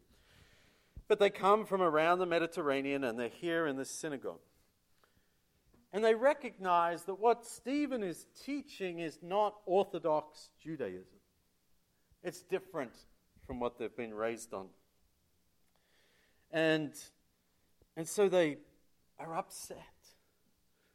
But 1.09 1.19
they 1.19 1.31
come 1.31 1.67
from 1.67 1.83
around 1.83 2.21
the 2.21 2.27
Mediterranean 2.27 3.05
and 3.05 3.19
they're 3.19 3.29
here 3.29 3.67
in 3.67 3.77
this 3.77 3.91
synagogue. 3.91 4.41
And 5.93 6.03
they 6.03 6.15
recognize 6.15 7.05
that 7.05 7.19
what 7.21 7.45
Stephen 7.45 8.03
is 8.03 8.27
teaching 8.45 9.01
is 9.01 9.19
not 9.23 9.57
Orthodox 9.67 10.49
Judaism, 10.63 11.19
it's 12.23 12.43
different 12.43 12.93
from 13.47 13.61
what 13.61 13.79
they've 13.79 13.97
been 13.97 14.15
raised 14.15 14.55
on. 14.55 14.67
And, 16.51 16.93
and 17.97 18.07
so 18.07 18.29
they 18.29 18.59
are 19.19 19.37
upset. 19.37 19.79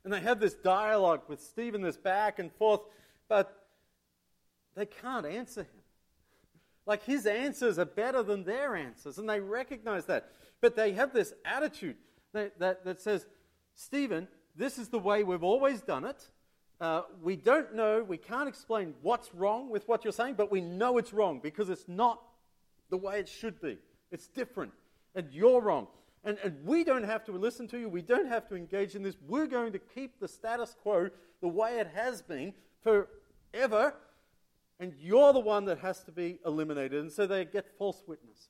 And 0.03 0.13
they 0.13 0.21
have 0.21 0.39
this 0.39 0.53
dialogue 0.53 1.23
with 1.27 1.41
Stephen, 1.41 1.81
this 1.81 1.97
back 1.97 2.39
and 2.39 2.51
forth, 2.53 2.81
but 3.27 3.67
they 4.75 4.85
can't 4.85 5.25
answer 5.25 5.61
him. 5.61 5.81
Like 6.85 7.03
his 7.03 7.25
answers 7.25 7.77
are 7.77 7.85
better 7.85 8.23
than 8.23 8.45
their 8.45 8.75
answers, 8.75 9.17
and 9.17 9.27
they 9.29 9.41
recognize 9.41 10.05
that. 10.05 10.31
But 10.61 10.75
they 10.75 10.93
have 10.93 11.13
this 11.13 11.33
attitude 11.43 11.97
that, 12.31 12.57
that, 12.59 12.85
that 12.85 13.01
says, 13.01 13.25
Stephen, 13.73 14.29
this 14.57 14.77
is 14.77 14.89
the 14.89 14.99
way 14.99 15.23
we've 15.23 15.43
always 15.43 15.81
done 15.81 16.03
it. 16.03 16.29
Uh, 16.79 17.03
we 17.21 17.35
don't 17.35 17.73
know, 17.73 18.03
we 18.03 18.17
can't 18.17 18.49
explain 18.49 18.93
what's 19.01 19.33
wrong 19.33 19.69
with 19.69 19.87
what 19.87 20.03
you're 20.03 20.13
saying, 20.13 20.35
but 20.35 20.51
we 20.51 20.61
know 20.61 20.97
it's 20.97 21.13
wrong 21.13 21.39
because 21.41 21.69
it's 21.69 21.87
not 21.87 22.21
the 22.89 22.97
way 22.97 23.19
it 23.19 23.27
should 23.27 23.59
be. 23.61 23.77
It's 24.11 24.27
different, 24.27 24.71
and 25.15 25.31
you're 25.31 25.61
wrong. 25.61 25.87
And, 26.23 26.37
and 26.43 26.57
we 26.65 26.83
don't 26.83 27.03
have 27.03 27.23
to 27.25 27.31
listen 27.31 27.67
to 27.69 27.79
you. 27.79 27.87
We 27.87 28.01
don't 28.01 28.27
have 28.27 28.47
to 28.49 28.55
engage 28.55 28.95
in 28.95 29.03
this. 29.03 29.15
We're 29.27 29.47
going 29.47 29.71
to 29.71 29.79
keep 29.79 30.19
the 30.19 30.27
status 30.27 30.75
quo 30.81 31.09
the 31.41 31.47
way 31.47 31.79
it 31.79 31.87
has 31.95 32.21
been 32.21 32.53
forever. 32.83 33.93
And 34.79 34.93
you're 34.99 35.33
the 35.33 35.39
one 35.39 35.65
that 35.65 35.79
has 35.79 36.03
to 36.03 36.11
be 36.11 36.39
eliminated. 36.45 37.01
And 37.01 37.11
so 37.11 37.25
they 37.25 37.45
get 37.45 37.77
false 37.77 38.03
witnesses. 38.05 38.49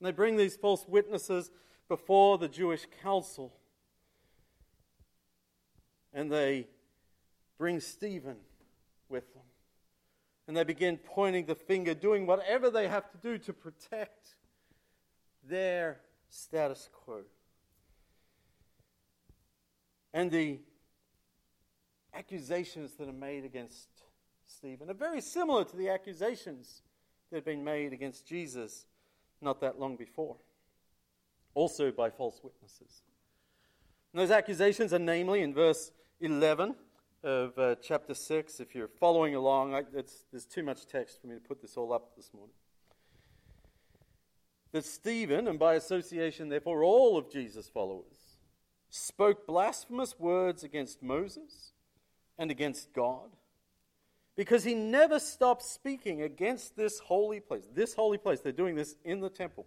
And 0.00 0.06
they 0.06 0.12
bring 0.12 0.36
these 0.36 0.56
false 0.56 0.84
witnesses 0.88 1.50
before 1.88 2.36
the 2.36 2.48
Jewish 2.48 2.86
council. 3.02 3.52
And 6.16 6.32
they 6.32 6.66
bring 7.58 7.78
Stephen 7.78 8.38
with 9.08 9.32
them. 9.34 9.44
And 10.48 10.56
they 10.56 10.64
begin 10.64 10.96
pointing 10.96 11.44
the 11.44 11.54
finger, 11.54 11.94
doing 11.94 12.26
whatever 12.26 12.70
they 12.70 12.88
have 12.88 13.08
to 13.12 13.18
do 13.18 13.36
to 13.38 13.52
protect 13.52 14.34
their 15.48 16.00
status 16.30 16.88
quo. 16.92 17.20
And 20.14 20.30
the 20.30 20.58
accusations 22.14 22.92
that 22.94 23.08
are 23.08 23.12
made 23.12 23.44
against 23.44 23.88
Stephen 24.46 24.88
are 24.88 24.94
very 24.94 25.20
similar 25.20 25.64
to 25.64 25.76
the 25.76 25.90
accusations 25.90 26.80
that 27.30 27.36
had 27.36 27.44
been 27.44 27.62
made 27.62 27.92
against 27.92 28.26
Jesus 28.26 28.86
not 29.42 29.60
that 29.60 29.78
long 29.78 29.96
before, 29.96 30.36
also 31.54 31.90
by 31.90 32.08
false 32.08 32.40
witnesses. 32.42 33.02
And 34.12 34.22
those 34.22 34.30
accusations 34.30 34.94
are 34.94 34.98
namely 34.98 35.42
in 35.42 35.52
verse 35.52 35.90
11 36.20 36.74
of 37.22 37.58
uh, 37.58 37.74
chapter 37.82 38.14
6. 38.14 38.60
If 38.60 38.74
you're 38.74 38.88
following 38.88 39.34
along, 39.34 39.74
I, 39.74 39.82
there's 39.92 40.46
too 40.46 40.62
much 40.62 40.86
text 40.86 41.20
for 41.20 41.26
me 41.26 41.34
to 41.34 41.40
put 41.40 41.60
this 41.60 41.76
all 41.76 41.92
up 41.92 42.16
this 42.16 42.30
morning. 42.32 42.54
That 44.72 44.84
Stephen, 44.84 45.46
and 45.46 45.58
by 45.58 45.74
association, 45.74 46.48
therefore, 46.48 46.84
all 46.84 47.16
of 47.18 47.30
Jesus' 47.30 47.68
followers, 47.68 48.38
spoke 48.90 49.46
blasphemous 49.46 50.18
words 50.18 50.64
against 50.64 51.02
Moses 51.02 51.72
and 52.38 52.50
against 52.50 52.92
God 52.92 53.30
because 54.36 54.64
he 54.64 54.74
never 54.74 55.18
stopped 55.18 55.62
speaking 55.62 56.22
against 56.22 56.76
this 56.76 56.98
holy 56.98 57.40
place. 57.40 57.64
This 57.74 57.94
holy 57.94 58.18
place, 58.18 58.40
they're 58.40 58.52
doing 58.52 58.74
this 58.74 58.96
in 59.04 59.20
the 59.20 59.30
temple, 59.30 59.66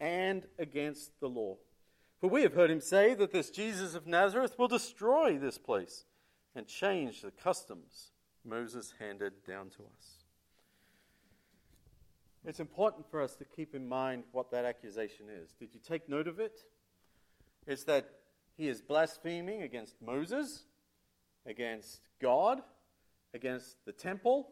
and 0.00 0.46
against 0.58 1.18
the 1.20 1.28
law. 1.28 1.56
For 2.24 2.30
we 2.30 2.40
have 2.40 2.54
heard 2.54 2.70
him 2.70 2.80
say 2.80 3.12
that 3.12 3.32
this 3.32 3.50
Jesus 3.50 3.94
of 3.94 4.06
Nazareth 4.06 4.58
will 4.58 4.66
destroy 4.66 5.36
this 5.36 5.58
place 5.58 6.06
and 6.56 6.66
change 6.66 7.20
the 7.20 7.30
customs 7.30 8.12
Moses 8.46 8.94
handed 8.98 9.44
down 9.46 9.68
to 9.76 9.82
us. 9.82 10.24
It's 12.46 12.60
important 12.60 13.10
for 13.10 13.20
us 13.20 13.36
to 13.36 13.44
keep 13.44 13.74
in 13.74 13.86
mind 13.86 14.22
what 14.32 14.50
that 14.52 14.64
accusation 14.64 15.26
is. 15.28 15.52
Did 15.52 15.74
you 15.74 15.80
take 15.86 16.08
note 16.08 16.26
of 16.26 16.40
it? 16.40 16.60
It's 17.66 17.84
that 17.84 18.08
he 18.56 18.68
is 18.68 18.80
blaspheming 18.80 19.60
against 19.60 20.00
Moses, 20.00 20.64
against 21.44 22.00
God, 22.22 22.62
against 23.34 23.84
the 23.84 23.92
temple, 23.92 24.48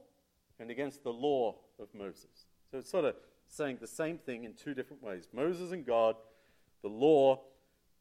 and 0.61 0.71
against 0.71 1.05
the 1.05 1.13
law 1.15 1.57
of 1.81 1.89
Moses. 1.95 2.45
So 2.71 2.77
it's 2.77 2.91
sort 2.91 3.07
of 3.07 3.15
saying 3.49 3.79
the 3.81 3.87
same 3.87 4.19
thing 4.19 4.45
in 4.45 4.53
two 4.53 4.75
different 4.75 5.03
ways 5.03 5.27
Moses 5.33 5.73
and 5.73 5.87
God, 5.87 6.17
the 6.83 6.91
law, 6.91 7.41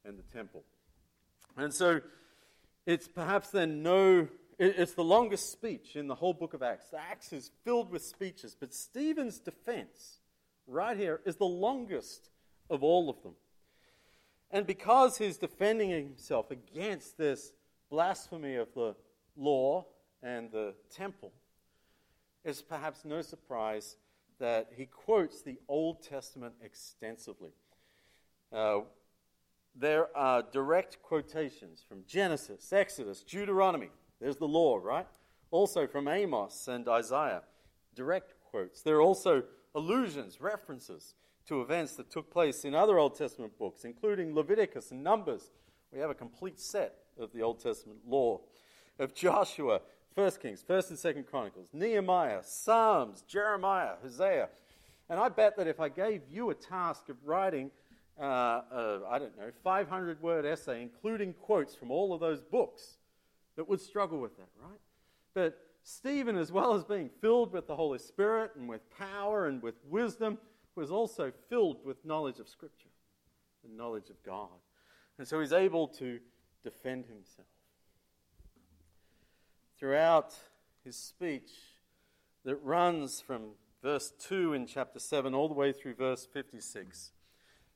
and 0.06 0.18
the 0.18 0.24
temple. 0.36 0.64
And 1.58 1.74
so 1.74 2.02
it's 2.86 3.08
perhaps 3.08 3.50
then 3.50 3.84
no, 3.84 4.28
it's 4.58 4.94
the 4.94 5.04
longest 5.04 5.52
speech 5.52 5.96
in 5.96 6.08
the 6.08 6.16
whole 6.16 6.34
book 6.34 6.54
of 6.54 6.64
Acts. 6.64 6.94
Acts 6.98 7.34
is 7.34 7.52
filled 7.64 7.92
with 7.92 8.04
speeches, 8.04 8.56
but 8.60 8.74
Stephen's 8.74 9.40
defense 9.40 10.20
right 10.68 10.98
here 10.98 11.22
is 11.26 11.36
the 11.36 11.46
longest 11.46 12.30
of 12.70 12.84
all 12.84 13.10
of 13.10 13.22
them. 13.24 13.34
And 14.52 14.68
because 14.68 15.18
he's 15.18 15.38
defending 15.38 15.90
himself 15.90 16.52
against 16.52 17.18
this 17.18 17.54
blasphemy 17.90 18.56
of 18.56 18.74
the 18.74 18.96
law 19.38 19.86
and 20.22 20.52
the 20.52 20.74
temple, 20.94 21.32
it's 22.44 22.62
perhaps 22.62 23.06
no 23.06 23.22
surprise 23.22 23.96
that 24.40 24.72
he 24.76 24.86
quotes 24.88 25.42
the 25.44 25.58
Old 25.68 26.02
Testament 26.02 26.56
extensively. 26.64 27.52
Uh, 28.52 28.80
there 29.76 30.16
are 30.16 30.44
direct 30.52 31.02
quotations 31.02 31.84
from 31.88 32.04
Genesis, 32.08 32.72
Exodus, 32.74 33.24
Deuteronomy. 33.24 33.90
There's 34.20 34.38
the 34.38 34.48
law, 34.48 34.78
right? 34.78 35.08
Also 35.50 35.88
from 35.88 36.08
Amos 36.08 36.68
and 36.68 36.88
Isaiah. 36.88 37.44
Direct 37.96 38.34
quotes. 38.50 38.82
There 38.82 38.98
are 38.98 39.02
also 39.02 39.44
allusions, 39.74 40.42
references 40.42 41.16
to 41.48 41.62
events 41.62 41.96
that 41.96 42.12
took 42.12 42.32
place 42.32 42.66
in 42.66 42.76
other 42.76 43.00
Old 43.00 43.18
Testament 43.18 43.58
books, 43.58 43.84
including 43.84 44.36
Leviticus 44.36 44.92
and 44.92 45.04
Numbers. 45.04 45.52
We 45.92 46.00
have 46.00 46.10
a 46.10 46.16
complete 46.16 46.60
set 46.60 46.96
of 47.20 47.34
the 47.34 47.42
Old 47.42 47.60
Testament 47.60 48.00
law. 48.08 48.42
Of 49.00 49.16
Joshua, 49.16 49.82
1 50.14 50.32
Kings, 50.42 50.64
1st 50.68 50.90
and 50.90 51.00
2nd 51.00 51.26
Chronicles, 51.26 51.70
Nehemiah, 51.74 52.42
Psalms, 52.44 53.24
Jeremiah, 53.28 53.94
Hosea. 54.04 54.50
And 55.10 55.20
I 55.20 55.30
bet 55.30 55.58
that 55.58 55.68
if 55.68 55.80
I 55.80 55.90
gave 55.90 56.22
you 56.30 56.50
a 56.52 56.56
task 56.56 57.10
of 57.10 57.18
writing 57.26 57.72
uh, 58.22 58.24
uh, 58.24 59.00
I 59.10 59.20
don't 59.20 59.36
know, 59.38 59.52
500 59.64 60.22
word 60.22 60.46
essay, 60.46 60.82
including 60.82 61.34
quotes 61.34 61.76
from 61.76 61.90
all 61.90 62.14
of 62.14 62.20
those 62.20 62.42
books, 62.42 62.98
that 63.56 63.68
would 63.68 63.82
struggle 63.82 64.20
with 64.20 64.38
that, 64.38 64.50
right? 64.62 64.80
But 65.34 65.58
Stephen, 65.84 66.38
as 66.38 66.52
well 66.52 66.74
as 66.74 66.84
being 66.84 67.10
filled 67.22 67.52
with 67.52 67.68
the 67.68 67.76
Holy 67.76 68.00
Spirit 68.00 68.52
and 68.56 68.70
with 68.70 68.82
power 68.98 69.48
and 69.48 69.62
with 69.62 69.76
wisdom, 69.90 70.38
was 70.76 70.92
also 70.92 71.32
filled 71.50 71.84
with 71.84 72.06
knowledge 72.06 72.40
of 72.40 72.48
Scripture 72.48 72.90
and 73.64 73.76
knowledge 73.76 74.10
of 74.10 74.22
God. 74.24 74.50
And 75.18 75.28
so 75.28 75.40
he's 75.40 75.54
able 75.54 75.88
to 75.88 76.20
defend 76.64 77.06
himself. 77.06 77.48
Throughout 79.78 80.36
his 80.86 80.96
speech, 80.96 81.50
that 82.44 82.56
runs 82.58 83.22
from 83.22 83.52
verse 83.82 84.12
2 84.20 84.54
in 84.54 84.68
chapter 84.68 85.00
7 85.00 85.34
all 85.34 85.48
the 85.48 85.54
way 85.54 85.72
through 85.72 85.96
verse 85.96 86.28
56, 86.32 87.12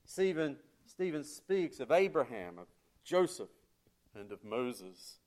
Stephen, 0.05 0.57
Stephen 0.85 1.23
speaks 1.23 1.79
of 1.79 1.91
Abraham, 1.91 2.57
of 2.57 2.67
Joseph, 3.03 3.49
and 4.15 4.31
of 4.31 4.43
Moses. 4.43 5.17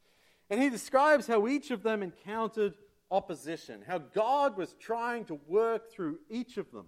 And 0.51 0.63
he 0.63 0.71
describes 0.71 1.27
how 1.27 1.47
each 1.47 1.71
of 1.71 1.83
them 1.83 2.03
encountered 2.03 2.75
opposition, 3.11 3.83
how 3.87 3.99
God 3.99 4.57
was 4.57 4.75
trying 4.75 5.25
to 5.27 5.39
work 5.47 5.91
through 5.91 6.19
each 6.31 6.57
of 6.57 6.71
them, 6.73 6.87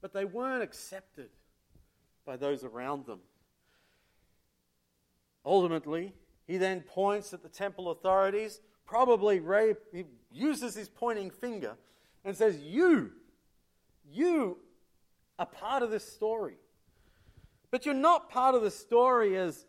but 0.00 0.12
they 0.12 0.24
weren't 0.24 0.62
accepted 0.62 1.30
by 2.26 2.36
those 2.36 2.64
around 2.64 3.06
them. 3.06 3.20
Ultimately, 5.44 6.12
he 6.46 6.58
then 6.58 6.80
points 6.82 7.32
at 7.32 7.42
the 7.42 7.48
temple 7.48 7.90
authorities, 7.90 8.60
probably 8.84 9.40
he 9.92 10.04
uses 10.30 10.74
his 10.74 10.88
pointing 10.88 11.30
finger 11.30 11.76
and 12.24 12.36
says, 12.36 12.58
You, 12.60 13.12
you 14.10 14.58
are 15.38 15.46
part 15.46 15.82
of 15.82 15.90
this 15.90 16.04
story. 16.04 16.56
But 17.70 17.86
you're 17.86 17.94
not 17.94 18.30
part 18.30 18.54
of 18.54 18.62
the 18.62 18.70
story 18.70 19.36
as 19.36 19.64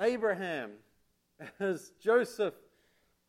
Abraham, 0.00 0.70
as 1.58 1.92
Joseph, 2.00 2.54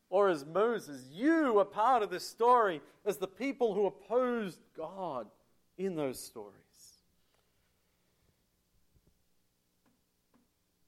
or 0.10 0.30
as 0.30 0.46
Moses. 0.46 1.08
You 1.12 1.58
are 1.60 1.66
part 1.66 2.04
of 2.04 2.10
the 2.10 2.20
story 2.20 2.82
as 3.06 3.18
the 3.18 3.28
people 3.28 3.74
who 3.74 3.86
opposed 3.86 4.60
God 4.78 5.28
in 5.78 5.96
those 5.96 6.20
stories. 6.20 6.56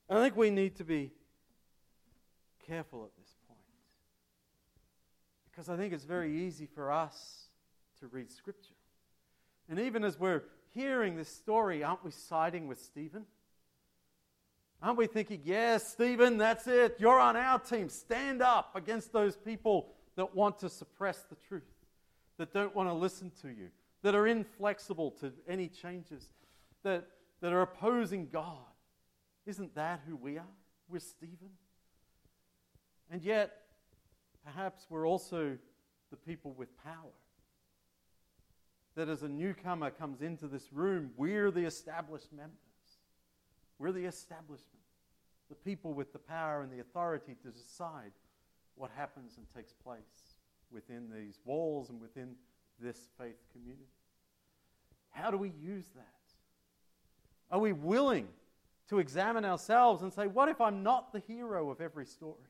I 0.10 0.16
think 0.16 0.36
we 0.36 0.52
need 0.52 0.76
to 0.76 0.84
be 0.84 1.12
careful 2.68 3.04
at 3.04 3.16
this 3.20 3.36
point. 3.48 3.60
Because 5.50 5.70
I 5.70 5.78
think 5.78 5.94
it's 5.94 6.04
very 6.04 6.46
easy 6.46 6.68
for 6.68 6.92
us 6.92 7.48
to 8.00 8.08
read 8.08 8.32
Scripture. 8.32 8.76
And 9.70 9.80
even 9.80 10.04
as 10.04 10.20
we're 10.20 10.44
hearing 10.74 11.16
this 11.16 11.30
story, 11.30 11.84
aren't 11.84 12.04
we 12.04 12.12
siding 12.12 12.68
with 12.68 12.82
Stephen? 12.82 13.26
Aren't 14.82 14.98
we 14.98 15.08
thinking, 15.08 15.42
yes, 15.46 15.88
Stephen, 15.88 16.38
that's 16.38 16.68
it. 16.68 16.98
You're 17.00 17.20
on 17.20 17.38
our 17.38 17.60
team. 17.60 17.88
Stand 17.88 18.42
up 18.42 18.76
against 18.76 19.14
those 19.14 19.38
people 19.38 19.88
that 20.16 20.36
want 20.36 20.60
to 20.60 20.70
suppress 20.70 21.22
the 21.30 21.36
truth, 21.48 21.64
that 22.38 22.54
don't 22.54 22.76
want 22.76 22.90
to 22.90 22.94
listen 22.94 23.32
to 23.42 23.48
you, 23.48 23.70
that 24.02 24.14
are 24.14 24.28
inflexible 24.28 25.12
to 25.22 25.32
any 25.48 25.70
changes, 25.70 26.34
that, 26.84 27.08
that 27.42 27.54
are 27.54 27.62
opposing 27.62 28.28
God. 28.32 28.58
Isn't 29.46 29.74
that 29.76 30.02
who 30.08 30.16
we 30.16 30.38
are? 30.38 30.44
We're 30.90 31.00
Stephen. 31.00 31.52
And 33.10 33.22
yet, 33.22 33.54
perhaps 34.44 34.86
we're 34.90 35.08
also 35.08 35.58
the 36.12 36.18
people 36.18 36.52
with 36.52 36.70
power 36.84 37.14
that 38.96 39.10
as 39.10 39.24
a 39.24 39.28
newcomer 39.28 39.90
comes 39.90 40.22
into 40.22 40.48
this 40.48 40.72
room, 40.72 41.12
we're 41.18 41.52
the 41.52 41.66
established 41.66 42.32
members. 42.32 42.58
We're 43.80 43.92
the 43.92 44.06
establishment, 44.06 44.84
the 45.50 45.56
people 45.56 45.94
with 45.94 46.14
the 46.14 46.20
power 46.20 46.62
and 46.62 46.72
the 46.72 46.80
authority 46.80 47.36
to 47.44 47.50
decide 47.50 48.12
what 48.76 48.92
happens 48.96 49.38
and 49.38 49.46
takes 49.56 49.74
place 49.74 50.38
within 50.72 51.10
these 51.14 51.40
walls 51.44 51.90
and 51.90 52.00
within 52.00 52.36
this 52.80 53.10
faith 53.18 53.38
community. 53.52 53.84
How 55.10 55.32
do 55.32 55.38
we 55.38 55.50
use 55.50 55.86
that? 55.96 56.08
Are 57.52 57.60
we 57.60 57.74
willing 57.74 58.28
to 58.90 59.00
examine 59.00 59.46
ourselves 59.46 60.02
and 60.02 60.12
say, 60.12 60.28
what 60.28 60.50
if 60.50 60.60
I'm 60.60 60.84
not 60.84 61.14
the 61.14 61.20
hero 61.20 61.70
of 61.70 61.82
every 61.82 62.06
story 62.06 62.50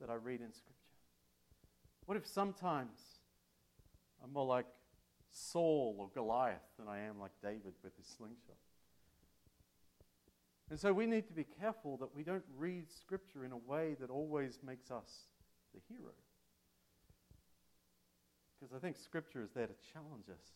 that 0.00 0.10
I 0.10 0.14
read 0.14 0.40
in 0.40 0.52
Scripture? 0.52 0.72
What 2.06 2.16
if 2.16 2.26
sometimes 2.26 2.98
I'm 4.22 4.32
more 4.32 4.46
like 4.46 4.66
Saul 5.36 5.96
or 5.98 6.08
Goliath 6.14 6.64
than 6.78 6.88
I 6.88 7.00
am 7.00 7.20
like 7.20 7.32
David 7.42 7.74
with 7.82 7.96
his 7.96 8.06
slingshot. 8.06 8.56
And 10.70 10.80
so 10.80 10.92
we 10.92 11.06
need 11.06 11.26
to 11.28 11.32
be 11.32 11.44
careful 11.60 11.96
that 11.98 12.14
we 12.14 12.24
don't 12.24 12.44
read 12.56 12.90
Scripture 12.90 13.44
in 13.44 13.52
a 13.52 13.56
way 13.56 13.96
that 14.00 14.10
always 14.10 14.58
makes 14.66 14.90
us 14.90 15.28
the 15.74 15.80
hero. 15.88 16.12
Because 18.58 18.74
I 18.74 18.78
think 18.80 18.96
Scripture 18.96 19.42
is 19.42 19.50
there 19.52 19.66
to 19.66 19.74
challenge 19.92 20.28
us 20.30 20.48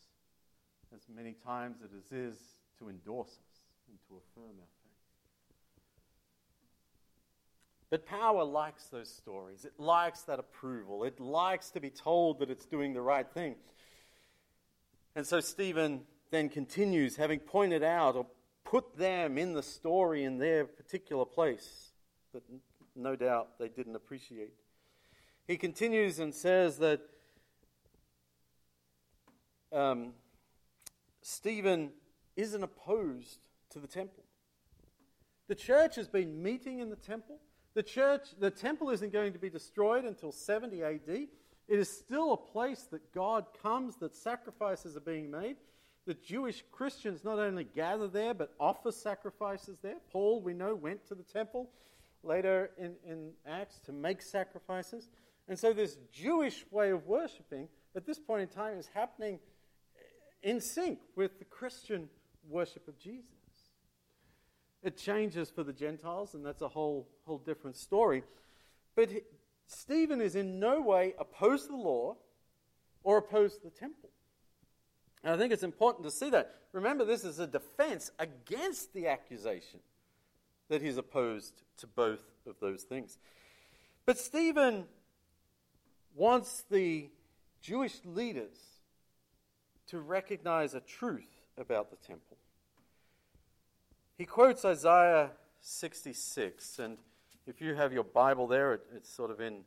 as 0.95 1.03
many 1.14 1.35
times 1.45 1.79
as 1.85 1.93
it 1.93 2.14
is 2.14 2.37
to 2.79 2.88
endorse 2.88 3.29
us 3.29 3.61
and 3.88 3.99
to 4.09 4.14
affirm 4.14 4.57
our 4.59 4.66
faith. 4.83 4.90
But 7.90 8.07
power 8.07 8.45
likes 8.45 8.87
those 8.87 9.11
stories. 9.11 9.64
It 9.64 9.75
likes 9.79 10.23
that 10.23 10.38
approval. 10.38 11.05
It 11.05 11.21
likes 11.21 11.71
to 11.71 11.81
be 11.81 11.90
told 11.90 12.38
that 12.38 12.51
it's 12.51 12.64
doing 12.64 12.95
the 12.95 13.03
right 13.03 13.29
thing. 13.31 13.57
And 15.14 15.27
so 15.27 15.40
Stephen 15.40 16.03
then 16.31 16.49
continues, 16.49 17.16
having 17.16 17.40
pointed 17.40 17.83
out 17.83 18.16
or 18.16 18.27
put 18.64 18.96
them 18.96 19.37
in 19.37 19.53
the 19.53 19.62
story 19.62 20.25
in 20.25 20.38
their 20.38 20.64
particular 20.64 21.25
place 21.25 21.90
that 22.33 22.42
no 22.94 23.16
doubt 23.16 23.59
they 23.59 23.68
didn't 23.68 23.96
appreciate. 23.96 24.55
He 25.46 25.57
continues 25.57 26.20
and 26.20 26.33
says 26.33 26.79
that 26.79 27.01
um, 29.73 30.12
Stephen 31.23 31.90
isn't 32.37 32.62
opposed 32.62 33.38
to 33.70 33.79
the 33.79 33.88
temple. 33.88 34.25
The 35.49 35.55
church 35.57 35.96
has 35.96 36.07
been 36.07 36.40
meeting 36.42 36.79
in 36.79 36.90
the 36.90 36.96
temple. 36.96 37.38
The 37.75 37.83
church, 37.83 38.29
the 38.38 38.51
temple 38.51 38.90
isn't 38.90 39.12
going 39.12 39.33
to 39.33 39.38
be 39.38 39.51
destroyed 39.51 40.05
until 40.05 40.31
70 40.31 40.83
AD. 40.83 41.27
It 41.70 41.78
is 41.78 41.88
still 41.88 42.33
a 42.33 42.37
place 42.37 42.88
that 42.90 43.14
God 43.14 43.46
comes, 43.62 43.94
that 43.98 44.16
sacrifices 44.16 44.96
are 44.96 45.00
being 45.00 45.30
made. 45.30 45.56
The 46.04 46.14
Jewish 46.14 46.64
Christians 46.72 47.22
not 47.22 47.38
only 47.38 47.62
gather 47.62 48.09
there, 48.09 48.35
but 48.35 48.52
offer 48.59 48.90
sacrifices 48.90 49.78
there. 49.80 49.98
Paul, 50.11 50.42
we 50.42 50.52
know, 50.52 50.74
went 50.74 51.06
to 51.06 51.14
the 51.14 51.22
temple 51.22 51.70
later 52.24 52.72
in, 52.76 52.96
in 53.09 53.30
Acts 53.46 53.78
to 53.87 53.92
make 53.92 54.20
sacrifices. 54.20 55.09
And 55.46 55.56
so, 55.56 55.72
this 55.72 55.96
Jewish 56.12 56.64
way 56.72 56.90
of 56.90 57.06
worshiping 57.06 57.68
at 57.94 58.04
this 58.04 58.18
point 58.18 58.42
in 58.42 58.48
time 58.48 58.76
is 58.76 58.88
happening 58.92 59.38
in 60.42 60.61
sync 60.61 60.98
with 61.14 61.38
the 61.38 61.44
Christian 61.44 62.09
worship 62.48 62.88
of 62.88 62.98
Jesus. 62.98 63.30
It 64.83 64.96
changes 64.96 65.50
for 65.50 65.62
the 65.62 65.72
Gentiles, 65.72 66.35
and 66.35 66.44
that's 66.44 66.62
a 66.62 66.68
whole, 66.68 67.06
whole 67.26 67.38
different 67.38 67.76
story. 67.76 68.24
But 68.96 69.11
Stephen 69.70 70.20
is 70.20 70.35
in 70.35 70.59
no 70.59 70.80
way 70.80 71.14
opposed 71.18 71.66
to 71.66 71.70
the 71.70 71.78
law 71.78 72.16
or 73.04 73.18
opposed 73.18 73.59
to 73.59 73.62
the 73.62 73.70
temple. 73.70 74.11
And 75.22 75.33
I 75.33 75.37
think 75.37 75.52
it's 75.52 75.62
important 75.62 76.04
to 76.04 76.11
see 76.11 76.28
that. 76.30 76.54
Remember, 76.72 77.04
this 77.04 77.24
is 77.24 77.38
a 77.38 77.46
defense 77.46 78.11
against 78.18 78.92
the 78.92 79.06
accusation 79.06 79.78
that 80.68 80.83
he's 80.83 80.96
opposed 80.96 81.62
to 81.78 81.87
both 81.87 82.20
of 82.46 82.56
those 82.61 82.83
things. 82.83 83.18
But 84.06 84.18
Stephen 84.18 84.87
wants 86.16 86.64
the 86.68 87.09
Jewish 87.62 88.00
leaders 88.04 88.59
to 89.87 90.00
recognize 90.00 90.74
a 90.74 90.80
truth 90.80 91.30
about 91.56 91.90
the 91.90 91.96
temple. 91.96 92.38
He 94.18 94.24
quotes 94.24 94.64
Isaiah 94.64 95.30
66, 95.61 96.78
and 96.80 96.98
if 97.46 97.61
you 97.61 97.74
have 97.74 97.92
your 97.92 98.05
Bible 98.05 98.46
there, 98.46 98.74
it, 98.74 98.83
it's 98.94 99.11
sort 99.11 99.31
of 99.31 99.40
in, 99.40 99.62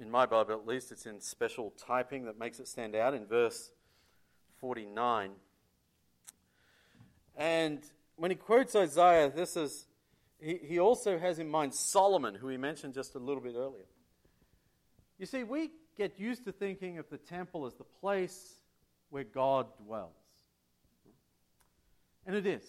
in 0.00 0.10
my 0.10 0.26
Bible 0.26 0.52
at 0.52 0.66
least, 0.66 0.92
it's 0.92 1.06
in 1.06 1.20
special 1.20 1.72
typing 1.76 2.24
that 2.26 2.38
makes 2.38 2.60
it 2.60 2.68
stand 2.68 2.94
out 2.94 3.14
in 3.14 3.26
verse 3.26 3.70
49. 4.58 5.32
And 7.36 7.82
when 8.16 8.30
he 8.30 8.36
quotes 8.36 8.76
Isaiah, 8.76 9.30
this 9.34 9.56
is, 9.56 9.86
he, 10.40 10.58
he 10.62 10.78
also 10.78 11.18
has 11.18 11.38
in 11.38 11.48
mind 11.48 11.74
Solomon, 11.74 12.34
who 12.34 12.48
he 12.48 12.56
mentioned 12.56 12.94
just 12.94 13.14
a 13.14 13.18
little 13.18 13.42
bit 13.42 13.54
earlier. 13.56 13.86
You 15.18 15.26
see, 15.26 15.42
we 15.44 15.70
get 15.96 16.18
used 16.18 16.44
to 16.44 16.52
thinking 16.52 16.98
of 16.98 17.08
the 17.08 17.18
temple 17.18 17.66
as 17.66 17.74
the 17.74 17.84
place 17.84 18.54
where 19.10 19.24
God 19.24 19.66
dwells. 19.84 20.12
And 22.26 22.34
it 22.34 22.46
is. 22.46 22.64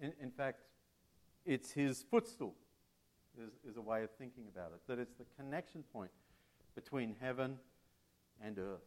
In, 0.00 0.12
in 0.22 0.30
fact, 0.30 0.60
it's 1.44 1.72
his 1.72 2.04
footstool, 2.10 2.54
is, 3.38 3.70
is 3.70 3.76
a 3.76 3.80
way 3.80 4.02
of 4.02 4.10
thinking 4.12 4.44
about 4.52 4.72
it. 4.74 4.80
That 4.86 4.98
it's 4.98 5.14
the 5.14 5.24
connection 5.36 5.84
point 5.92 6.10
between 6.74 7.14
heaven 7.20 7.58
and 8.42 8.58
earth, 8.58 8.86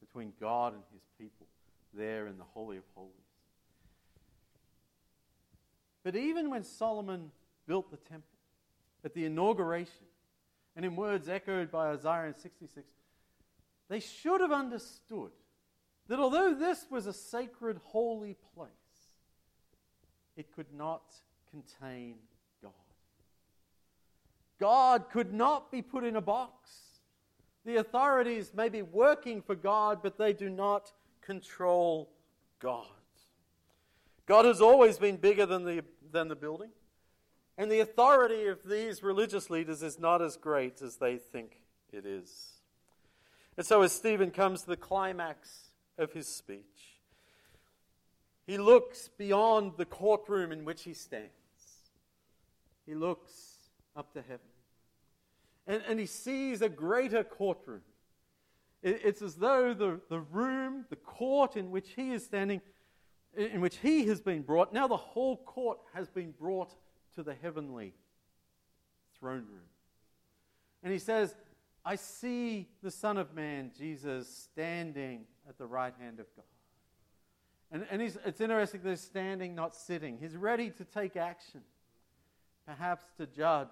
between 0.00 0.32
God 0.40 0.74
and 0.74 0.82
his 0.92 1.02
people, 1.18 1.46
there 1.94 2.26
in 2.26 2.38
the 2.38 2.44
Holy 2.44 2.76
of 2.76 2.84
Holies. 2.94 3.12
But 6.04 6.16
even 6.16 6.50
when 6.50 6.64
Solomon 6.64 7.30
built 7.66 7.90
the 7.90 7.96
temple, 7.96 8.28
at 9.04 9.14
the 9.14 9.24
inauguration, 9.24 10.06
and 10.76 10.84
in 10.84 10.96
words 10.96 11.28
echoed 11.28 11.70
by 11.70 11.88
Isaiah 11.90 12.26
in 12.26 12.36
66, 12.36 12.86
they 13.88 14.00
should 14.00 14.40
have 14.40 14.52
understood 14.52 15.32
that 16.08 16.18
although 16.18 16.54
this 16.54 16.86
was 16.90 17.06
a 17.06 17.12
sacred, 17.12 17.78
holy 17.84 18.36
place, 18.54 18.70
it 20.36 20.52
could 20.54 20.72
not 20.74 21.02
contain 21.50 22.16
God. 24.62 25.10
Could 25.10 25.34
not 25.34 25.72
be 25.72 25.82
put 25.82 26.04
in 26.04 26.14
a 26.14 26.20
box. 26.20 26.70
The 27.66 27.76
authorities 27.76 28.52
may 28.54 28.68
be 28.68 28.82
working 28.82 29.42
for 29.42 29.56
God, 29.56 29.98
but 30.04 30.18
they 30.18 30.32
do 30.32 30.48
not 30.48 30.92
control 31.20 32.08
God. 32.60 32.86
God 34.24 34.44
has 34.44 34.60
always 34.60 34.98
been 34.98 35.16
bigger 35.16 35.46
than 35.46 35.64
the, 35.64 35.82
than 36.12 36.28
the 36.28 36.36
building, 36.36 36.70
and 37.58 37.72
the 37.72 37.80
authority 37.80 38.46
of 38.46 38.60
these 38.64 39.02
religious 39.02 39.50
leaders 39.50 39.82
is 39.82 39.98
not 39.98 40.22
as 40.22 40.36
great 40.36 40.80
as 40.80 40.96
they 40.96 41.16
think 41.16 41.58
it 41.92 42.06
is. 42.06 42.52
And 43.56 43.66
so, 43.66 43.82
as 43.82 43.90
Stephen 43.90 44.30
comes 44.30 44.62
to 44.62 44.68
the 44.68 44.76
climax 44.76 45.72
of 45.98 46.12
his 46.12 46.28
speech, 46.28 47.00
he 48.46 48.58
looks 48.58 49.08
beyond 49.18 49.72
the 49.76 49.84
courtroom 49.84 50.52
in 50.52 50.64
which 50.64 50.84
he 50.84 50.94
stands. 50.94 51.30
He 52.86 52.94
looks 52.94 53.32
up 53.96 54.12
to 54.14 54.22
heaven. 54.22 54.51
And, 55.66 55.82
and 55.88 56.00
he 56.00 56.06
sees 56.06 56.62
a 56.62 56.68
greater 56.68 57.22
courtroom. 57.24 57.82
It, 58.82 59.00
it's 59.04 59.22
as 59.22 59.36
though 59.36 59.74
the, 59.74 60.00
the 60.08 60.20
room, 60.20 60.86
the 60.90 60.96
court 60.96 61.56
in 61.56 61.70
which 61.70 61.90
he 61.96 62.12
is 62.12 62.24
standing, 62.24 62.60
in 63.36 63.60
which 63.60 63.76
he 63.76 64.06
has 64.06 64.20
been 64.20 64.42
brought, 64.42 64.72
now 64.72 64.88
the 64.88 64.96
whole 64.96 65.36
court 65.36 65.78
has 65.94 66.08
been 66.08 66.32
brought 66.32 66.74
to 67.14 67.22
the 67.22 67.34
heavenly 67.34 67.94
throne 69.18 69.46
room. 69.48 69.68
And 70.82 70.92
he 70.92 70.98
says, 70.98 71.34
I 71.84 71.96
see 71.96 72.68
the 72.82 72.90
Son 72.90 73.16
of 73.16 73.34
Man, 73.34 73.70
Jesus, 73.76 74.28
standing 74.28 75.24
at 75.48 75.58
the 75.58 75.66
right 75.66 75.94
hand 76.00 76.20
of 76.20 76.26
God. 76.36 76.44
And, 77.70 77.86
and 77.90 78.02
it's 78.02 78.40
interesting 78.40 78.82
that 78.82 78.90
he's 78.90 79.00
standing, 79.00 79.54
not 79.54 79.74
sitting. 79.74 80.18
He's 80.20 80.36
ready 80.36 80.70
to 80.70 80.84
take 80.84 81.16
action, 81.16 81.62
perhaps 82.66 83.04
to 83.16 83.26
judge. 83.26 83.68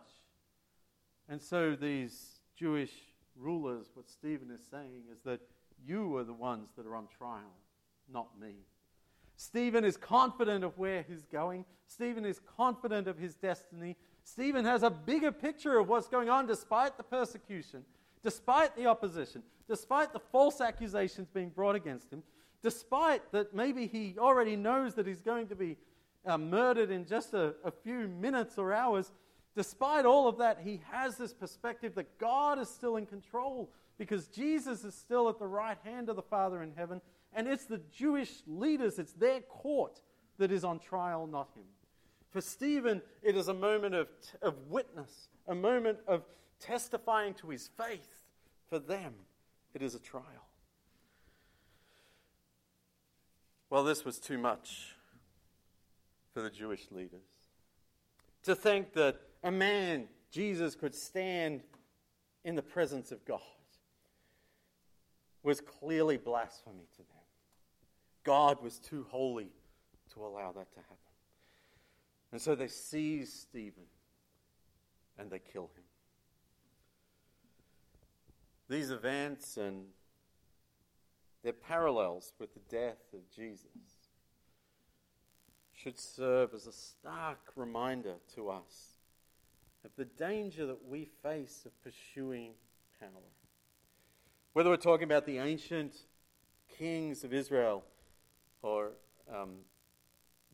And 1.30 1.40
so 1.40 1.74
these 1.74 2.40
Jewish 2.54 2.90
rulers, 3.34 3.86
what 3.94 4.10
Stephen 4.10 4.50
is 4.50 4.60
saying 4.70 5.04
is 5.10 5.20
that 5.24 5.40
you 5.82 6.14
are 6.18 6.24
the 6.24 6.34
ones 6.34 6.68
that 6.76 6.86
are 6.86 6.94
on 6.94 7.06
trial, 7.16 7.54
not 8.12 8.38
me. 8.38 8.56
Stephen 9.36 9.84
is 9.84 9.96
confident 9.96 10.62
of 10.62 10.76
where 10.76 11.02
he's 11.08 11.24
going. 11.24 11.64
Stephen 11.86 12.26
is 12.26 12.40
confident 12.56 13.08
of 13.08 13.16
his 13.16 13.34
destiny. 13.34 13.96
Stephen 14.24 14.66
has 14.66 14.82
a 14.82 14.90
bigger 14.90 15.32
picture 15.32 15.78
of 15.78 15.88
what's 15.88 16.08
going 16.08 16.28
on 16.28 16.46
despite 16.46 16.98
the 16.98 17.02
persecution, 17.02 17.82
despite 18.22 18.76
the 18.76 18.84
opposition, 18.84 19.42
despite 19.66 20.12
the 20.12 20.20
false 20.20 20.60
accusations 20.60 21.28
being 21.32 21.48
brought 21.48 21.74
against 21.74 22.12
him 22.12 22.22
despite 22.62 23.30
that 23.32 23.54
maybe 23.54 23.86
he 23.86 24.16
already 24.18 24.56
knows 24.56 24.94
that 24.94 25.06
he's 25.06 25.22
going 25.22 25.46
to 25.48 25.54
be 25.54 25.76
uh, 26.26 26.36
murdered 26.36 26.90
in 26.90 27.06
just 27.06 27.32
a, 27.32 27.54
a 27.64 27.70
few 27.70 28.08
minutes 28.08 28.58
or 28.58 28.72
hours, 28.72 29.12
despite 29.54 30.04
all 30.04 30.28
of 30.28 30.38
that, 30.38 30.60
he 30.62 30.80
has 30.90 31.16
this 31.16 31.32
perspective 31.32 31.94
that 31.94 32.18
God 32.18 32.58
is 32.58 32.68
still 32.68 32.96
in 32.96 33.06
control 33.06 33.70
because 33.98 34.28
Jesus 34.28 34.84
is 34.84 34.94
still 34.94 35.28
at 35.28 35.38
the 35.38 35.46
right 35.46 35.78
hand 35.84 36.08
of 36.08 36.16
the 36.16 36.22
Father 36.22 36.62
in 36.62 36.72
heaven, 36.74 37.00
and 37.34 37.46
it's 37.46 37.66
the 37.66 37.82
Jewish 37.92 38.42
leaders, 38.46 38.98
it's 38.98 39.12
their 39.12 39.40
court 39.40 40.00
that 40.38 40.50
is 40.50 40.64
on 40.64 40.78
trial, 40.78 41.26
not 41.26 41.50
him. 41.54 41.64
For 42.30 42.40
Stephen, 42.40 43.02
it 43.22 43.36
is 43.36 43.48
a 43.48 43.54
moment 43.54 43.94
of, 43.94 44.08
of 44.40 44.54
witness, 44.68 45.28
a 45.46 45.54
moment 45.54 45.98
of 46.06 46.22
testifying 46.60 47.34
to 47.34 47.48
his 47.48 47.68
faith. 47.76 48.24
For 48.68 48.78
them, 48.78 49.14
it 49.74 49.82
is 49.82 49.94
a 49.94 49.98
trial. 49.98 50.24
Well, 53.68 53.84
this 53.84 54.04
was 54.04 54.18
too 54.18 54.38
much 54.38 54.96
for 56.32 56.40
the 56.40 56.50
Jewish 56.50 56.90
leaders. 56.90 57.20
To 58.44 58.54
think 58.54 58.94
that 58.94 59.20
a 59.42 59.50
man, 59.50 60.08
Jesus, 60.30 60.74
could 60.74 60.94
stand 60.94 61.62
in 62.44 62.54
the 62.54 62.62
presence 62.62 63.12
of 63.12 63.24
God 63.24 63.40
was 65.42 65.60
clearly 65.60 66.16
blasphemy 66.16 66.86
to 66.92 66.98
them. 66.98 67.06
God 68.24 68.62
was 68.62 68.78
too 68.78 69.06
holy 69.08 69.48
to 70.12 70.20
allow 70.20 70.52
that 70.52 70.72
to 70.72 70.80
happen. 70.80 70.96
And 72.32 72.40
so 72.40 72.54
they 72.54 72.68
seize 72.68 73.32
Stephen 73.32 73.84
and 75.18 75.30
they 75.30 75.38
kill 75.38 75.70
him. 75.74 75.84
These 78.68 78.90
events 78.90 79.56
and 79.56 79.86
their 81.42 81.52
parallels 81.52 82.34
with 82.38 82.52
the 82.54 82.60
death 82.68 83.02
of 83.14 83.20
Jesus 83.34 83.66
should 85.72 85.98
serve 85.98 86.52
as 86.54 86.66
a 86.66 86.72
stark 86.72 87.40
reminder 87.56 88.14
to 88.34 88.50
us 88.50 88.89
of 89.84 89.90
the 89.96 90.04
danger 90.04 90.66
that 90.66 90.88
we 90.88 91.08
face 91.22 91.62
of 91.64 91.72
pursuing 91.82 92.52
power. 92.98 93.08
Whether 94.52 94.70
we're 94.70 94.76
talking 94.76 95.04
about 95.04 95.26
the 95.26 95.38
ancient 95.38 95.94
kings 96.68 97.24
of 97.24 97.32
Israel 97.32 97.84
or 98.62 98.92
um, 99.32 99.58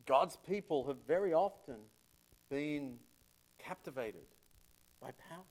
God's 0.05 0.37
people 0.47 0.87
have 0.87 0.97
very 1.07 1.33
often 1.33 1.77
been 2.49 2.97
captivated 3.59 4.25
by 5.01 5.11
power. 5.29 5.43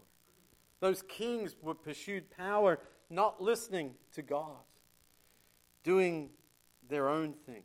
Those 0.80 1.02
kings 1.02 1.56
were 1.60 1.74
pursued 1.74 2.30
power, 2.30 2.78
not 3.10 3.42
listening 3.42 3.94
to 4.14 4.22
God, 4.22 4.64
doing 5.82 6.30
their 6.88 7.08
own 7.08 7.34
thing. 7.46 7.62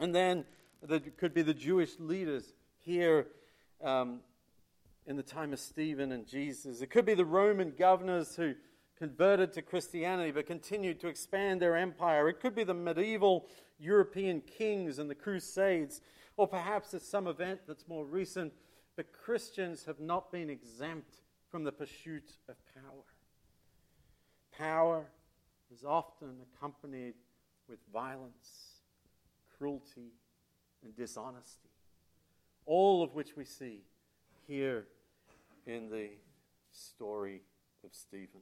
And 0.00 0.14
then 0.14 0.44
there 0.82 1.00
could 1.00 1.34
be 1.34 1.42
the 1.42 1.54
Jewish 1.54 1.98
leaders 1.98 2.52
here 2.78 3.26
um, 3.82 4.20
in 5.08 5.16
the 5.16 5.22
time 5.22 5.54
of 5.54 5.58
Stephen 5.58 6.12
and 6.12 6.26
Jesus. 6.26 6.82
It 6.82 6.90
could 6.90 7.06
be 7.06 7.14
the 7.14 7.24
Roman 7.24 7.72
governors 7.76 8.36
who 8.36 8.54
converted 8.98 9.54
to 9.54 9.62
Christianity 9.62 10.30
but 10.30 10.46
continued 10.46 11.00
to 11.00 11.08
expand 11.08 11.62
their 11.62 11.76
empire. 11.76 12.28
It 12.28 12.40
could 12.40 12.54
be 12.54 12.62
the 12.62 12.74
medieval 12.74 13.46
European 13.78 14.42
kings 14.42 14.98
and 14.98 15.08
the 15.08 15.14
Crusades, 15.14 16.02
or 16.36 16.46
perhaps 16.46 16.92
it's 16.92 17.08
some 17.08 17.26
event 17.26 17.60
that's 17.66 17.88
more 17.88 18.04
recent. 18.04 18.52
But 18.96 19.12
Christians 19.12 19.86
have 19.86 19.98
not 19.98 20.30
been 20.30 20.50
exempt 20.50 21.14
from 21.50 21.64
the 21.64 21.72
pursuit 21.72 22.36
of 22.46 22.56
power. 22.74 23.04
Power 24.58 25.06
is 25.72 25.84
often 25.84 26.36
accompanied 26.52 27.14
with 27.66 27.78
violence, 27.90 28.82
cruelty, 29.56 30.12
and 30.84 30.94
dishonesty, 30.94 31.70
all 32.66 33.02
of 33.02 33.14
which 33.14 33.36
we 33.36 33.46
see 33.46 33.80
here 34.46 34.86
in 35.68 35.90
the 35.90 36.08
story 36.72 37.42
of 37.84 37.90
Stephen. 37.92 38.40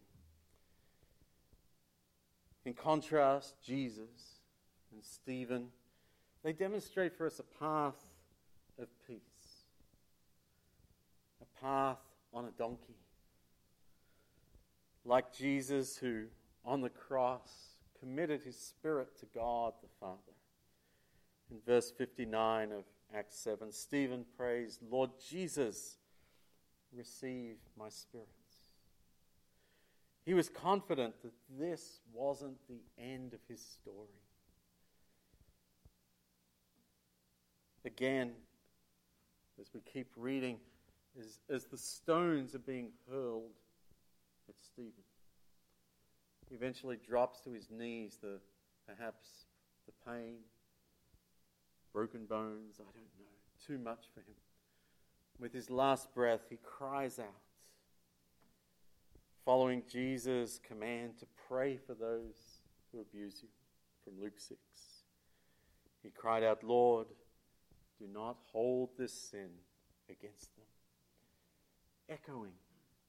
In 2.64 2.72
contrast, 2.72 3.54
Jesus 3.64 4.40
and 4.92 5.04
Stephen, 5.04 5.68
they 6.42 6.52
demonstrate 6.52 7.16
for 7.16 7.26
us 7.26 7.40
a 7.40 7.58
path 7.58 8.00
of 8.78 8.86
peace, 9.06 9.64
a 11.40 11.60
path 11.60 11.98
on 12.32 12.44
a 12.44 12.50
donkey. 12.50 12.96
Like 15.04 15.34
Jesus, 15.34 15.96
who 15.96 16.24
on 16.64 16.80
the 16.80 16.90
cross 16.90 17.76
committed 18.00 18.42
his 18.42 18.56
spirit 18.56 19.18
to 19.20 19.26
God 19.34 19.72
the 19.82 19.88
Father. 20.00 20.18
In 21.50 21.58
verse 21.64 21.90
59 21.90 22.72
of 22.72 22.84
Acts 23.14 23.38
7, 23.38 23.72
Stephen 23.72 24.24
prays, 24.36 24.78
Lord 24.90 25.10
Jesus, 25.28 25.98
receive 26.92 27.56
my 27.78 27.88
spirit. 27.88 28.28
He 30.24 30.34
was 30.34 30.48
confident 30.48 31.14
that 31.22 31.32
this 31.58 32.00
wasn't 32.12 32.56
the 32.68 32.80
end 32.98 33.32
of 33.32 33.40
his 33.48 33.60
story. 33.60 34.08
Again, 37.84 38.32
as 39.60 39.68
we 39.72 39.80
keep 39.80 40.08
reading, 40.16 40.58
as, 41.18 41.38
as 41.48 41.64
the 41.66 41.78
stones 41.78 42.56
are 42.56 42.60
being 42.60 42.90
hurled 43.08 43.54
at 44.48 44.56
Stephen, 44.58 45.04
he 46.48 46.56
eventually 46.56 46.98
drops 47.08 47.40
to 47.40 47.52
his 47.52 47.70
knees, 47.70 48.18
the, 48.20 48.40
perhaps 48.86 49.46
the 49.86 49.92
pain, 50.10 50.38
broken 51.92 52.26
bones, 52.26 52.80
I 52.80 52.84
don't 52.84 52.96
know, 53.18 53.64
too 53.64 53.78
much 53.78 54.06
for 54.12 54.20
him. 54.20 54.34
With 55.38 55.52
his 55.52 55.70
last 55.70 56.14
breath, 56.14 56.46
he 56.48 56.56
cries 56.62 57.18
out 57.18 57.26
following 59.44 59.82
Jesus' 59.88 60.58
command 60.66 61.18
to 61.18 61.26
pray 61.48 61.76
for 61.76 61.94
those 61.94 62.62
who 62.90 63.00
abuse 63.00 63.36
you 63.42 63.48
from 64.04 64.20
Luke 64.20 64.38
6. 64.40 64.58
He 66.02 66.10
cried 66.10 66.42
out, 66.42 66.64
Lord, 66.64 67.06
do 67.98 68.06
not 68.12 68.36
hold 68.52 68.90
this 68.98 69.12
sin 69.12 69.50
against 70.10 70.54
them. 70.56 70.64
Echoing 72.08 72.52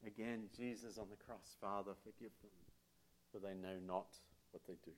again 0.06 0.44
Jesus 0.56 0.96
on 0.96 1.06
the 1.10 1.16
cross, 1.16 1.56
Father, 1.60 1.92
forgive 2.04 2.32
them, 2.40 2.50
for 3.32 3.38
they 3.38 3.54
know 3.54 3.78
not 3.84 4.06
what 4.52 4.62
they 4.66 4.76
do. 4.84 4.92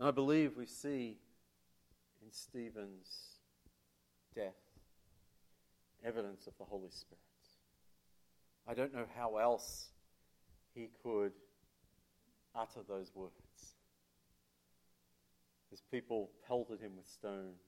I 0.00 0.10
believe 0.10 0.56
we 0.56 0.66
see 0.66 1.18
in 2.24 2.32
Stephen's 2.32 3.38
death 4.34 4.54
evidence 6.04 6.46
of 6.46 6.52
the 6.58 6.64
Holy 6.64 6.90
Spirit. 6.90 7.20
I 8.66 8.74
don't 8.74 8.94
know 8.94 9.06
how 9.16 9.36
else 9.36 9.88
he 10.74 10.88
could 11.02 11.32
utter 12.54 12.80
those 12.88 13.10
words. 13.14 13.32
His 15.70 15.82
people 15.90 16.30
pelted 16.46 16.80
him 16.80 16.92
with 16.96 17.06
stones. 17.06 17.60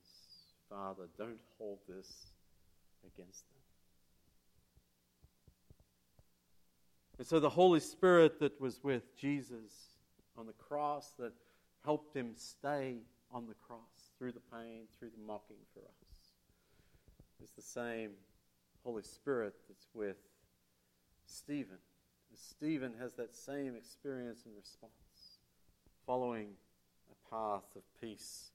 Father, 0.69 1.03
don't 1.17 1.39
hold 1.57 1.79
this 1.87 2.31
against 3.05 3.45
them. 3.49 3.57
And 7.19 7.27
so 7.27 7.39
the 7.39 7.49
Holy 7.49 7.79
Spirit 7.79 8.39
that 8.39 8.59
was 8.61 8.83
with 8.83 9.15
Jesus 9.17 9.71
on 10.37 10.45
the 10.45 10.53
cross, 10.53 11.13
that 11.17 11.33
helped 11.83 12.15
him 12.15 12.33
stay 12.35 12.97
on 13.31 13.47
the 13.47 13.55
cross 13.55 13.96
through 14.17 14.31
the 14.31 14.41
pain, 14.51 14.83
through 14.97 15.09
the 15.09 15.25
mocking 15.25 15.57
for 15.73 15.81
us, 15.81 16.31
It's 17.41 17.51
the 17.51 17.61
same 17.61 18.11
Holy 18.83 19.03
Spirit 19.03 19.53
that's 19.67 19.87
with 19.93 20.17
Stephen. 21.25 21.77
Stephen 22.33 22.93
has 22.99 23.13
that 23.13 23.33
same 23.33 23.75
experience 23.75 24.43
and 24.45 24.55
response, 24.55 25.39
following 26.05 26.49
a 27.11 27.29
path 27.29 27.63
of 27.75 27.81
peace 27.99 28.51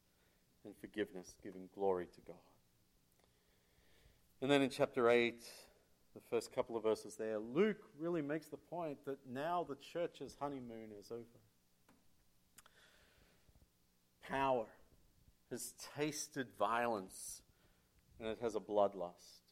and 0.65 0.75
forgiveness, 0.81 1.35
giving 1.43 1.69
glory 1.75 2.07
to 2.15 2.21
God. 2.27 2.37
And 4.41 4.51
then 4.51 4.63
in 4.63 4.71
chapter 4.71 5.11
8, 5.11 5.45
the 6.15 6.21
first 6.31 6.53
couple 6.53 6.77
of 6.77 6.83
verses 6.83 7.17
there, 7.17 7.39
Luke 7.39 7.83
really 7.99 8.23
makes 8.23 8.49
the 8.49 8.57
point 8.57 9.05
that 9.07 9.19
now 9.29 9.65
the 9.69 9.77
church's 9.77 10.37
honeymoon 10.41 10.91
is 10.99 11.11
over. 11.11 11.23
Power 14.29 14.67
has 15.53 15.75
tasted 15.97 16.49
violence 16.59 17.43
and 18.19 18.29
it 18.29 18.39
has 18.41 18.55
a 18.55 18.61
bloodlust. 18.61 19.43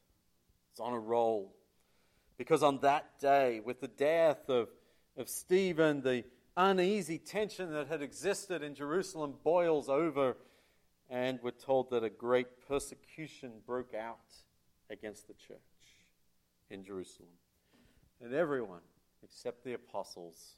It's 0.71 0.81
on 0.81 0.93
a 0.93 0.99
roll. 0.99 1.55
Because 2.39 2.63
on 2.63 2.79
that 2.81 3.21
day, 3.21 3.61
with 3.65 3.81
the 3.81 3.89
death 3.89 4.49
of, 4.49 4.69
of 5.17 5.29
Stephen, 5.29 6.01
the 6.03 6.25
uneasy 6.57 7.19
tension 7.19 7.73
that 7.73 7.89
had 7.89 8.03
existed 8.03 8.63
in 8.63 8.75
Jerusalem 8.75 9.35
boils 9.45 9.89
over, 9.89 10.37
and 11.09 11.39
we're 11.43 11.51
told 11.51 11.91
that 11.91 12.05
a 12.05 12.11
great 12.11 12.67
persecution 12.67 13.53
broke 13.67 13.95
out 13.95 14.19
against 14.89 15.27
the 15.27 15.35
church 15.35 15.59
in 16.71 16.85
Jerusalem. 16.85 17.29
And 18.23 18.33
everyone, 18.33 18.81
except 19.23 19.65
the 19.65 19.75
apostles, 19.75 20.55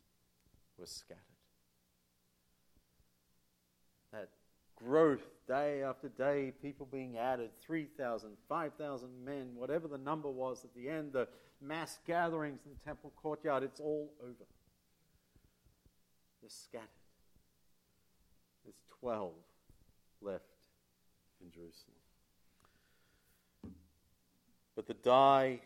was 0.78 0.90
scattered. 0.90 1.20
That 4.12 4.28
growth 4.76 5.26
day 5.46 5.82
after 5.82 6.08
day, 6.08 6.52
people 6.62 6.86
being 6.90 7.18
added 7.18 7.50
3,000, 7.60 8.30
5,000 8.48 9.08
men, 9.24 9.50
whatever 9.54 9.88
the 9.88 9.98
number 9.98 10.30
was 10.30 10.64
at 10.64 10.74
the 10.74 10.88
end, 10.88 11.12
the 11.12 11.28
mass 11.60 11.98
gatherings 12.06 12.60
in 12.64 12.72
the 12.72 12.84
temple 12.84 13.12
courtyard, 13.16 13.62
it's 13.62 13.80
all 13.80 14.12
over. 14.22 14.44
They're 16.40 16.50
scattered. 16.50 16.88
There's 18.64 18.80
12 19.00 19.32
left 20.20 20.44
in 21.40 21.50
Jerusalem. 21.50 21.96
But 24.74 24.86
the 24.86 24.94
die 24.94 25.60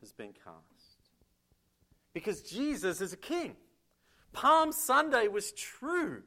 has 0.00 0.12
been 0.12 0.32
cast. 0.32 0.88
Because 2.12 2.42
Jesus 2.42 3.00
is 3.00 3.12
a 3.12 3.16
king. 3.16 3.56
Palm 4.32 4.72
Sunday 4.72 5.28
was 5.28 5.52
true. 5.52 6.22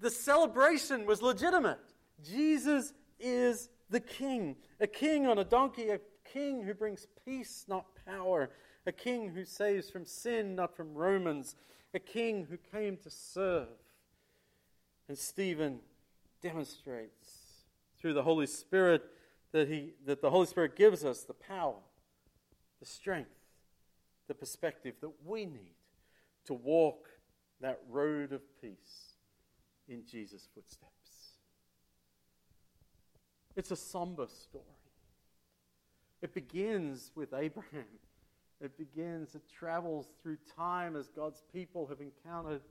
The 0.00 0.10
celebration 0.10 1.06
was 1.06 1.22
legitimate. 1.22 1.80
Jesus 2.22 2.92
is 3.18 3.68
the 3.90 4.00
king, 4.00 4.56
a 4.80 4.86
king 4.86 5.26
on 5.26 5.38
a 5.38 5.44
donkey, 5.44 5.90
a 5.90 6.00
king 6.24 6.62
who 6.62 6.74
brings 6.74 7.06
peace, 7.24 7.64
not 7.68 7.86
power, 8.06 8.50
a 8.86 8.92
king 8.92 9.30
who 9.30 9.44
saves 9.44 9.90
from 9.90 10.04
sin, 10.04 10.54
not 10.54 10.76
from 10.76 10.94
Romans, 10.94 11.56
a 11.94 11.98
king 11.98 12.46
who 12.48 12.56
came 12.56 12.96
to 12.98 13.10
serve. 13.10 13.68
And 15.08 15.16
Stephen 15.16 15.80
demonstrates 16.42 17.64
through 17.98 18.14
the 18.14 18.22
Holy 18.22 18.46
Spirit 18.46 19.02
that, 19.52 19.68
he, 19.68 19.94
that 20.06 20.20
the 20.20 20.30
Holy 20.30 20.46
Spirit 20.46 20.76
gives 20.76 21.04
us 21.04 21.22
the 21.22 21.34
power, 21.34 21.80
the 22.78 22.86
strength, 22.86 23.30
the 24.28 24.34
perspective 24.34 24.94
that 25.00 25.12
we 25.24 25.46
need 25.46 25.74
to 26.44 26.54
walk 26.54 27.08
that 27.60 27.80
road 27.88 28.32
of 28.32 28.42
peace 28.60 29.07
in 29.88 30.04
Jesus' 30.04 30.48
footsteps. 30.54 30.92
It's 33.56 33.70
a 33.70 33.76
somber 33.76 34.26
story. 34.26 34.64
It 36.22 36.34
begins 36.34 37.10
with 37.14 37.32
Abraham. 37.32 37.84
It 38.60 38.76
begins, 38.76 39.34
it 39.34 39.42
travels 39.48 40.08
through 40.22 40.38
time 40.56 40.96
as 40.96 41.08
God's 41.08 41.42
people 41.52 41.86
have 41.86 42.00
encountered 42.00 42.62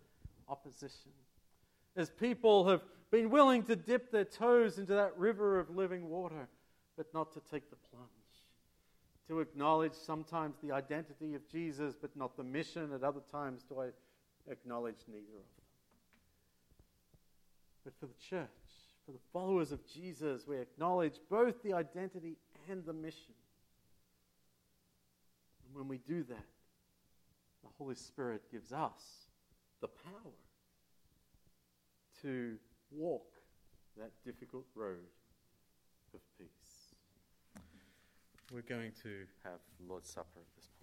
opposition. 0.49 1.11
As 1.95 2.09
people 2.09 2.67
have 2.67 2.81
been 3.09 3.29
willing 3.29 3.63
to 3.63 3.75
dip 3.75 4.11
their 4.11 4.25
toes 4.25 4.77
into 4.77 4.93
that 4.93 5.17
river 5.17 5.59
of 5.59 5.69
living 5.69 6.09
water, 6.09 6.47
but 6.97 7.13
not 7.13 7.31
to 7.33 7.39
take 7.39 7.69
the 7.69 7.77
plunge. 7.89 8.09
To 9.29 9.39
acknowledge 9.39 9.93
sometimes 9.93 10.57
the 10.61 10.71
identity 10.71 11.35
of 11.35 11.47
Jesus, 11.49 11.95
but 11.99 12.15
not 12.15 12.35
the 12.37 12.43
mission. 12.43 12.93
At 12.93 13.03
other 13.03 13.21
times, 13.31 13.63
do 13.63 13.81
I 13.81 13.87
acknowledge 14.51 14.95
neither 15.07 15.37
of 15.37 15.45
them? 15.55 15.56
But 17.87 17.97
for 18.01 18.07
the 18.07 18.19
church, 18.29 18.49
for 19.05 19.13
the 19.13 19.21
followers 19.31 19.71
of 19.71 19.79
Jesus, 19.87 20.45
we 20.45 20.57
acknowledge 20.57 21.21
both 21.29 21.63
the 21.63 21.71
identity 21.71 22.35
and 22.69 22.85
the 22.85 22.91
mission. 22.91 23.33
And 25.65 25.73
when 25.73 25.87
we 25.87 25.99
do 25.99 26.21
that, 26.23 26.45
the 27.63 27.69
Holy 27.77 27.95
Spirit 27.95 28.41
gives 28.51 28.73
us 28.73 29.27
the 29.79 29.87
power 29.87 30.33
to 32.23 32.57
walk 32.91 33.35
that 33.97 34.11
difficult 34.25 34.65
road 34.75 35.07
of 36.13 36.19
peace. 36.37 36.93
We're 38.51 38.63
going 38.63 38.91
to 39.03 39.23
have 39.45 39.59
Lord's 39.87 40.09
Supper 40.09 40.41
at 40.41 40.55
this 40.57 40.67
point. 40.67 40.76